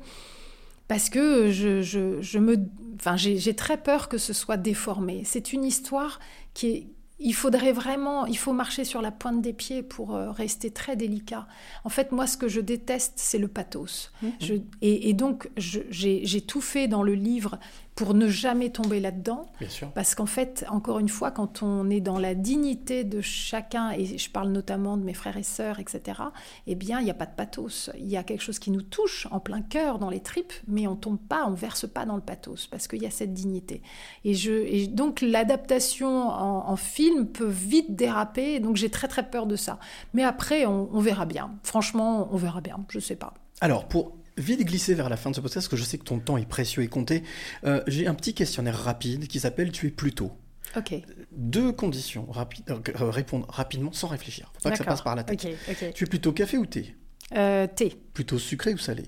[0.88, 2.56] parce que je, je, je me,
[2.96, 5.22] enfin, j'ai très peur que ce soit déformé.
[5.24, 6.20] C'est une histoire
[6.52, 6.86] qui est
[7.20, 10.96] il faudrait vraiment, il faut marcher sur la pointe des pieds pour euh, rester très
[10.96, 11.46] délicat.
[11.84, 14.10] En fait, moi, ce que je déteste, c'est le pathos.
[14.40, 17.60] Je- et, et donc, j'ai tout fait dans le livre
[17.94, 19.46] pour ne jamais tomber là-dedans.
[19.60, 19.90] Bien sûr.
[19.92, 24.18] Parce qu'en fait, encore une fois, quand on est dans la dignité de chacun, et
[24.18, 26.20] je parle notamment de mes frères et sœurs, etc.,
[26.66, 27.90] eh bien, il n'y a pas de pathos.
[27.98, 30.86] Il y a quelque chose qui nous touche en plein cœur, dans les tripes, mais
[30.86, 33.82] on tombe pas, on verse pas dans le pathos, parce qu'il y a cette dignité.
[34.24, 39.28] Et, je, et donc, l'adaptation en, en film peut vite déraper, donc j'ai très très
[39.30, 39.78] peur de ça.
[40.14, 41.52] Mais après, on, on verra bien.
[41.62, 42.84] Franchement, on verra bien.
[42.88, 43.34] Je sais pas.
[43.60, 46.04] Alors, pour vite glisser vers la fin de ce podcast, parce que je sais que
[46.04, 47.22] ton temps est précieux et compté,
[47.64, 50.32] euh, j'ai un petit questionnaire rapide qui s'appelle Tu es plutôt.
[50.76, 50.94] Ok.
[51.32, 54.50] Deux conditions rapides, euh, répondre rapidement sans réfléchir.
[54.54, 55.46] Faut pas que ça passe par la tête.
[55.94, 56.94] Tu es plutôt café ou thé?
[57.36, 59.04] Euh, thé, Plutôt sucré ou salé?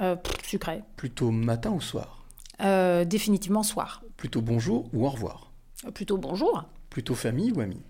[0.00, 0.82] Euh, pff, sucré.
[0.96, 2.26] Plutôt matin ou soir?
[2.60, 4.02] Euh, définitivement soir.
[4.16, 5.52] Plutôt bonjour ou au revoir?
[5.86, 6.64] Euh, Plutôt bonjour.
[6.90, 7.80] Plutôt famille ou ami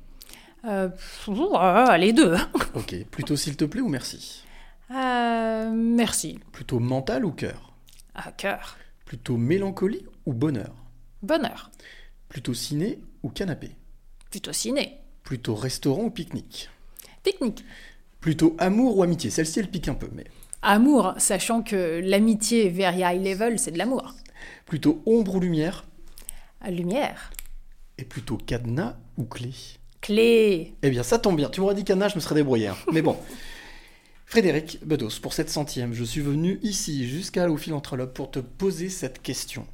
[0.64, 2.36] Euh, pff, euh, les deux.
[2.74, 2.94] Ok.
[3.10, 4.44] Plutôt s'il te plaît ou merci?
[4.90, 6.38] Euh, merci.
[6.52, 7.72] Plutôt mental ou cœur?
[8.14, 8.76] À cœur.
[9.04, 10.74] Plutôt mélancolie ou bonheur?
[11.22, 11.70] Bonheur.
[12.28, 13.70] Plutôt ciné ou canapé?
[14.30, 14.98] Plutôt ciné.
[15.22, 16.70] Plutôt restaurant ou pique-nique?
[17.22, 17.64] Pique-nique.
[18.20, 19.30] Plutôt amour ou amitié?
[19.30, 20.24] Celle-ci, elle pique un peu, mais...
[20.62, 24.14] Amour, sachant que l'amitié very high level, c'est de l'amour.
[24.64, 25.84] Plutôt ombre ou lumière?
[26.68, 27.30] Lumière.
[27.98, 29.52] Et plutôt cadenas ou clé?
[30.00, 30.74] Clé.
[30.82, 31.48] Eh bien, ça tombe bien.
[31.50, 32.68] Tu m'aurais dit cadenas, je me serais débrouillé.
[32.68, 32.76] hein.
[32.92, 33.16] Mais bon.
[34.26, 37.56] Frédéric Bedos, pour cette centième, je suis venu ici jusqu'à au
[38.06, 39.66] pour te poser cette question.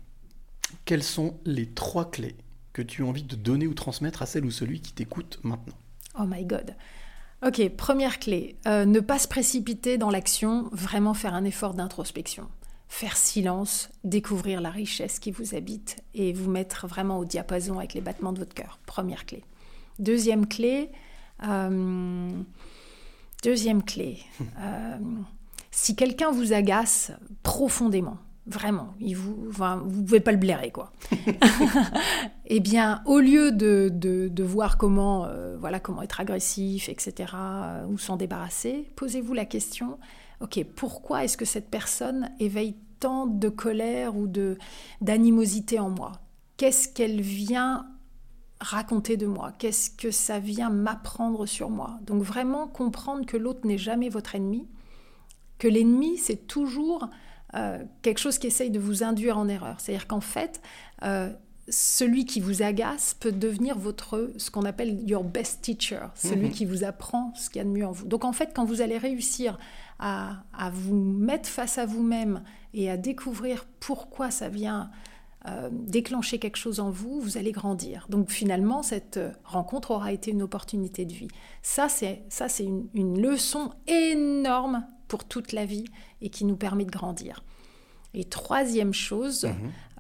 [0.84, 2.36] Quelles sont les trois clés
[2.74, 5.76] que tu as envie de donner ou transmettre à celle ou celui qui t'écoute maintenant?
[6.20, 6.76] Oh my god.
[7.44, 8.56] Ok, première clé.
[8.66, 12.46] euh, ne pas se précipiter dans l'action, vraiment faire un effort d'introspection.
[12.88, 17.94] Faire silence, découvrir la richesse qui vous habite et vous mettre vraiment au diapason avec
[17.94, 18.78] les battements de votre cœur.
[18.84, 19.44] Première clé.
[19.98, 20.90] Deuxième clé.
[21.42, 22.30] euh,
[23.42, 24.18] deuxième clé.
[24.60, 24.98] euh,
[25.70, 27.12] si quelqu'un vous agace
[27.42, 30.92] profondément, vraiment, vous, enfin, vous pouvez pas le blairer quoi.
[32.46, 37.98] eh bien, au lieu de, voir comment, euh, voilà, comment être agressif, etc., euh, ou
[37.98, 39.98] s'en débarrasser, posez-vous la question,
[40.40, 44.28] ok, pourquoi est-ce que cette personne éveille tant de colère ou
[45.00, 46.12] d'animosité en moi?
[46.56, 47.86] Qu'est-ce qu'elle vient
[48.62, 53.66] raconter de moi Qu'est-ce que ça vient m'apprendre sur moi Donc vraiment comprendre que l'autre
[53.66, 54.66] n'est jamais votre ennemi,
[55.58, 57.08] que l'ennemi, c'est toujours
[57.54, 59.78] euh, quelque chose qui essaye de vous induire en erreur.
[59.78, 60.60] C'est-à-dire qu'en fait,
[61.02, 61.30] euh,
[61.68, 66.52] celui qui vous agace peut devenir votre, ce qu'on appelle your best teacher, celui Mhm.
[66.52, 68.06] qui vous apprend ce qu'il y a de mieux en vous.
[68.06, 69.58] Donc en fait, quand vous allez réussir
[69.98, 72.42] à, à vous mettre face à vous-même
[72.74, 74.90] et à découvrir pourquoi ça vient
[75.46, 78.06] euh, déclencher quelque chose en vous, vous allez grandir.
[78.08, 81.28] Donc finalement, cette euh, rencontre aura été une opportunité de vie.
[81.62, 85.84] Ça, c'est ça, c'est une, une leçon énorme pour toute la vie
[86.20, 87.42] et qui nous permet de grandir.
[88.14, 89.48] Et troisième chose,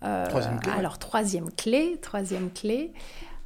[0.04, 2.92] euh, Troisième clé, alors troisième clé, troisième clé,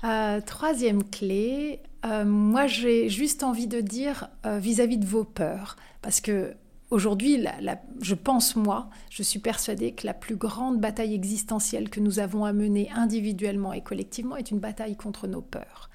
[0.05, 1.81] euh, troisième clé.
[2.05, 6.55] euh, moi, j'ai juste envie de dire vis-à-vis de vos peurs, parce que
[6.97, 11.89] aujourd'hui, la- la- je pense moi, je suis persuadée que la plus grande bataille existentielle
[11.91, 15.91] que nous avons à mener individuellement et collectivement est une bataille contre nos peurs.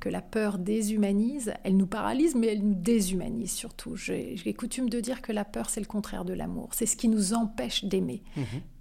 [0.00, 3.96] Que la peur déshumanise, elle nous paralyse, mais elle nous déshumanise surtout.
[3.96, 6.70] J'ai coutume de dire que la peur, c'est le contraire de l'amour.
[6.72, 8.22] C'est ce qui nous empêche d'aimer.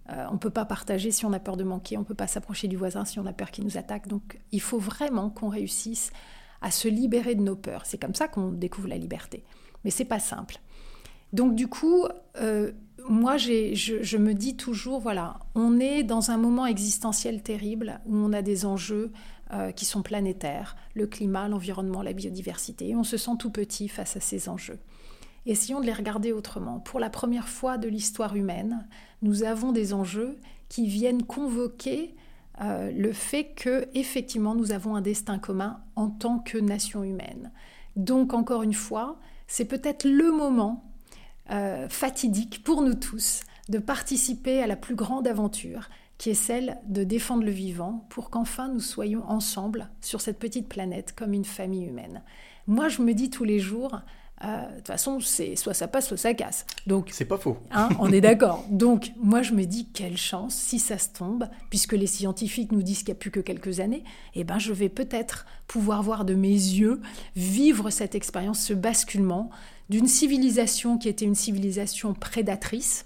[0.09, 2.13] Euh, on ne peut pas partager si on a peur de manquer, on ne peut
[2.13, 4.07] pas s'approcher du voisin si on a peur qu'il nous attaque.
[4.07, 6.11] Donc il faut vraiment qu'on réussisse
[6.61, 7.85] à se libérer de nos peurs.
[7.85, 9.43] C'est comme ça qu'on découvre la liberté.
[9.83, 10.59] Mais c'est pas simple.
[11.35, 12.05] Donc du coup,
[12.39, 12.71] euh,
[13.09, 18.31] moi je me dis toujours, voilà, on est dans un moment existentiel terrible où on
[18.31, 19.11] a des enjeux
[19.51, 23.89] euh, qui sont planétaires, le climat, l'environnement, la biodiversité, et on se sent tout petit
[23.89, 24.79] face à ces enjeux.
[25.45, 26.79] Essayons de les regarder autrement.
[26.79, 28.87] Pour la première fois de l'histoire humaine,
[29.21, 30.37] nous avons des enjeux
[30.69, 32.15] qui viennent convoquer
[32.61, 37.51] euh, le fait que effectivement nous avons un destin commun en tant que nation humaine.
[37.97, 40.84] Donc encore une fois, c'est peut-être le moment
[41.51, 46.77] euh, fatidique pour nous tous de participer à la plus grande aventure qui est celle
[46.87, 51.45] de défendre le vivant pour qu'enfin nous soyons ensemble sur cette petite planète comme une
[51.45, 52.23] famille humaine.
[52.67, 53.99] Moi, je me dis tous les jours,
[54.43, 56.65] euh, de toute façon, c'est soit ça passe, soit ça casse.
[56.87, 57.57] Donc, C'est pas faux.
[57.71, 58.65] Hein, on est d'accord.
[58.69, 62.83] Donc, moi, je me dis, quelle chance, si ça se tombe, puisque les scientifiques nous
[62.83, 66.25] disent qu'il n'y a plus que quelques années, eh ben, je vais peut-être pouvoir voir
[66.25, 67.01] de mes yeux,
[67.35, 69.49] vivre cette expérience, ce basculement
[69.89, 73.05] d'une civilisation qui était une civilisation prédatrice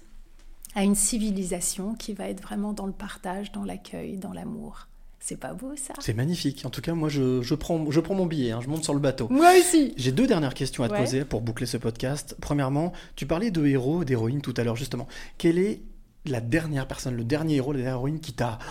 [0.74, 4.86] à une civilisation qui va être vraiment dans le partage, dans l'accueil, dans l'amour.
[5.18, 5.92] C'est pas beau ça?
[6.00, 6.64] C'est magnifique.
[6.64, 8.94] En tout cas, moi, je, je prends, je prends mon billet, hein, je monte sur
[8.94, 9.28] le bateau.
[9.28, 11.00] Moi aussi J'ai deux dernières questions à te Ouais.
[11.00, 12.36] poser pour boucler ce podcast.
[12.40, 15.06] Premièrement, tu parlais de héros, d'héroïnes tout à l'heure, justement.
[15.36, 15.82] Quelle est
[16.24, 18.58] la dernière personne, le dernier héros, la dernière héroïne qui t'a.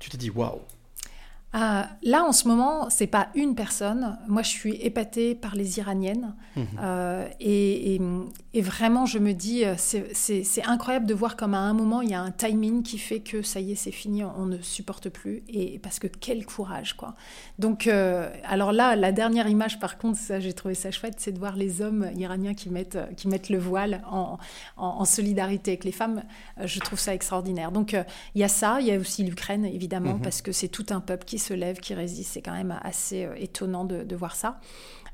[0.00, 0.58] Tu t'es dit, waouh
[1.54, 4.18] Ah, là, en ce moment, c'est pas une personne.
[4.26, 6.34] Moi, je suis épatée par les Iraniennes.
[6.56, 6.66] Mhm.
[6.80, 8.00] Euh, et, et-
[8.54, 12.08] et vraiment, je me dis, euh, c'est- incroyable de voir comme à un moment, il
[12.10, 15.10] y a un timing qui fait que ça y est, c'est fini, on ne supporte
[15.10, 15.42] plus.
[15.48, 17.14] Et parce que quel courage, quoi.
[17.58, 21.32] Donc, euh, alors là, la dernière image, par contre, ça, j'ai trouvé ça chouette, c'est
[21.32, 24.38] de voir les hommes iraniens qui mettent, qui mettent le voile en,
[24.78, 26.22] en- en solidarité avec les femmes.
[26.58, 27.72] Euh, Je trouve ça extraordinaire.
[27.72, 30.22] Donc, euh, il y a ça, il y a aussi l'Ukraine, évidemment, Mhm.
[30.22, 32.32] parce que c'est tout un peuple qui se lève, qui résiste.
[32.32, 34.60] C'est quand même assez euh, étonnant de, de voir ça.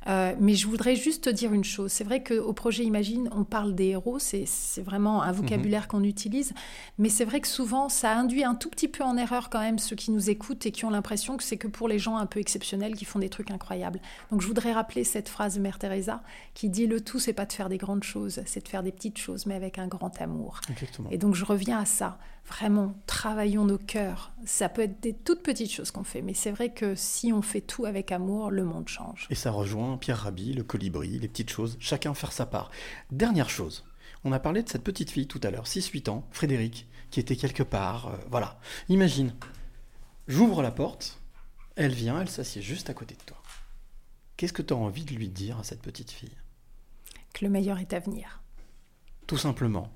[0.07, 1.93] Euh, mais je voudrais juste te dire une chose.
[1.93, 4.47] C'est vrai qu'au projet Imagine, on parle des héros, c'est
[4.79, 6.55] vraiment un vocabulaire qu'on utilise,
[6.99, 9.79] mais c'est vrai que souvent, ça induit un tout petit peu en erreur quand même
[9.79, 12.27] ceux qui nous écoutent et qui ont l'impression que c'est que pour les gens un
[12.27, 14.01] peu exceptionnels qui font des trucs incroyables.
[14.31, 16.23] Donc je voudrais rappeler cette phrase de Mère Teresa
[16.55, 18.93] qui dit le tout, c'est pas de faire des grandes choses, c'est de faire des
[18.93, 20.61] petites choses, mais avec un grand amour.
[20.71, 21.11] Exactement.
[21.11, 22.19] Et donc je reviens à ça.
[22.49, 24.33] Vraiment, travaillons nos cœurs.
[24.47, 27.43] Ça peut être des toutes petites choses qu'on fait, mais c'est vrai que si on
[27.43, 29.27] fait tout avec amour, le monde change.
[29.29, 32.71] Et ça rejoint Pierre Rabhi, le colibri, les petites choses, chacun faire sa part.
[33.13, 33.85] Dernière chose,
[34.25, 37.37] on a parlé de cette petite fille tout à l'heure, 6-8 ans, Frédéric, qui était
[37.37, 38.59] quelque part, euh, voilà.
[38.89, 39.35] Imagine,
[40.27, 41.21] j'ouvre la porte,
[41.77, 43.37] elle vient, elle s'assied juste à côté de toi.
[44.39, 46.37] Qu'est-ce que tu as envie de lui dire à cette petite fille?
[47.35, 48.41] Que le meilleur est à venir.
[49.27, 49.93] Tout simplement.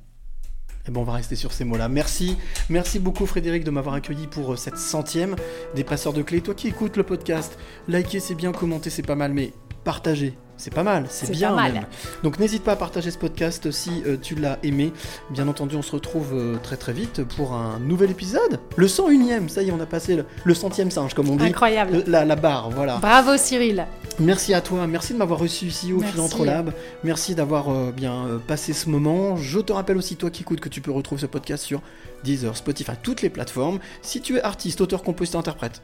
[0.87, 1.89] Et bon, on va rester sur ces mots-là.
[1.89, 2.37] Merci,
[2.68, 5.37] merci beaucoup Frédéric de m'avoir accueilli pour euh, cette centième
[5.76, 6.41] des passeurs de clés.
[6.41, 7.57] Toi qui écoutes le podcast,
[7.87, 9.53] liker c'est bien, commenter c'est pas mal, mais
[9.85, 11.72] partager c'est pas mal, c'est bien pas mal.
[11.72, 11.86] même.
[12.22, 14.92] Donc n'hésite pas à partager ce podcast si euh, tu l'as aimé.
[15.30, 18.60] Bien entendu, on se retrouve euh, très très vite pour un nouvel épisode.
[18.76, 21.44] Le 101ème, ça y est, on a passé le, le centième singe, comme on dit.
[21.46, 21.92] Incroyable.
[21.92, 22.98] Le- la, la barre, voilà.
[22.98, 23.86] Bravo Cyril.
[24.20, 26.12] Merci à toi, merci de m'avoir reçu ici au Merci.
[26.14, 26.70] Philantrolab,
[27.02, 29.36] merci d'avoir euh, bien passé ce moment.
[29.36, 31.80] Je te rappelle aussi, toi qui écoutes, que tu peux retrouver ce podcast sur
[32.22, 33.80] Deezer, Spotify, toutes les plateformes.
[34.02, 35.82] Si tu es artiste, auteur, compositeur, interprète,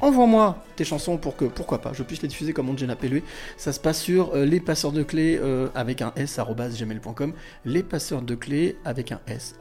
[0.00, 3.22] envoie-moi tes chansons pour que, pourquoi pas, je puisse les diffuser comme on Pellué.
[3.56, 7.32] Ça se passe sur euh, les passeurs de clés euh, avec un s gmail.com,
[7.64, 9.54] les passeurs de clés avec un s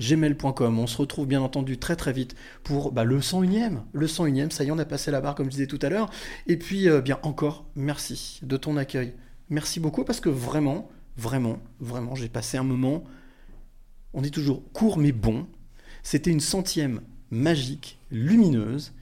[0.00, 0.78] gmail.com.
[0.78, 2.34] On se retrouve bien entendu très très vite
[2.64, 3.80] pour bah, le 101ème.
[3.92, 5.88] Le 101ème, ça y est, on a passé la barre comme je disais tout à
[5.88, 6.10] l'heure.
[6.46, 9.14] Et puis, euh, bien encore, merci de ton accueil.
[9.50, 13.04] Merci beaucoup parce que vraiment, vraiment, vraiment, j'ai passé un moment,
[14.14, 15.46] on dit toujours court mais bon.
[16.02, 18.92] C'était une centième magique, lumineuse.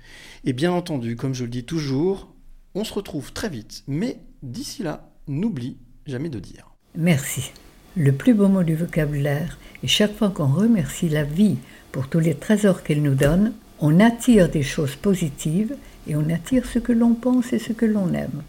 [0.44, 2.32] Et bien entendu, comme je le dis toujours,
[2.74, 3.82] on se retrouve très vite.
[3.86, 5.76] Mais d'ici là, n'oublie
[6.06, 6.74] jamais de dire.
[6.96, 7.52] Merci.
[7.96, 11.56] Le plus beau mot du vocabulaire, et chaque fois qu'on remercie la vie
[11.92, 15.74] pour tous les trésors qu'elle nous donne, on attire des choses positives
[16.06, 18.42] et on attire ce que l'on pense et ce que l'on aime.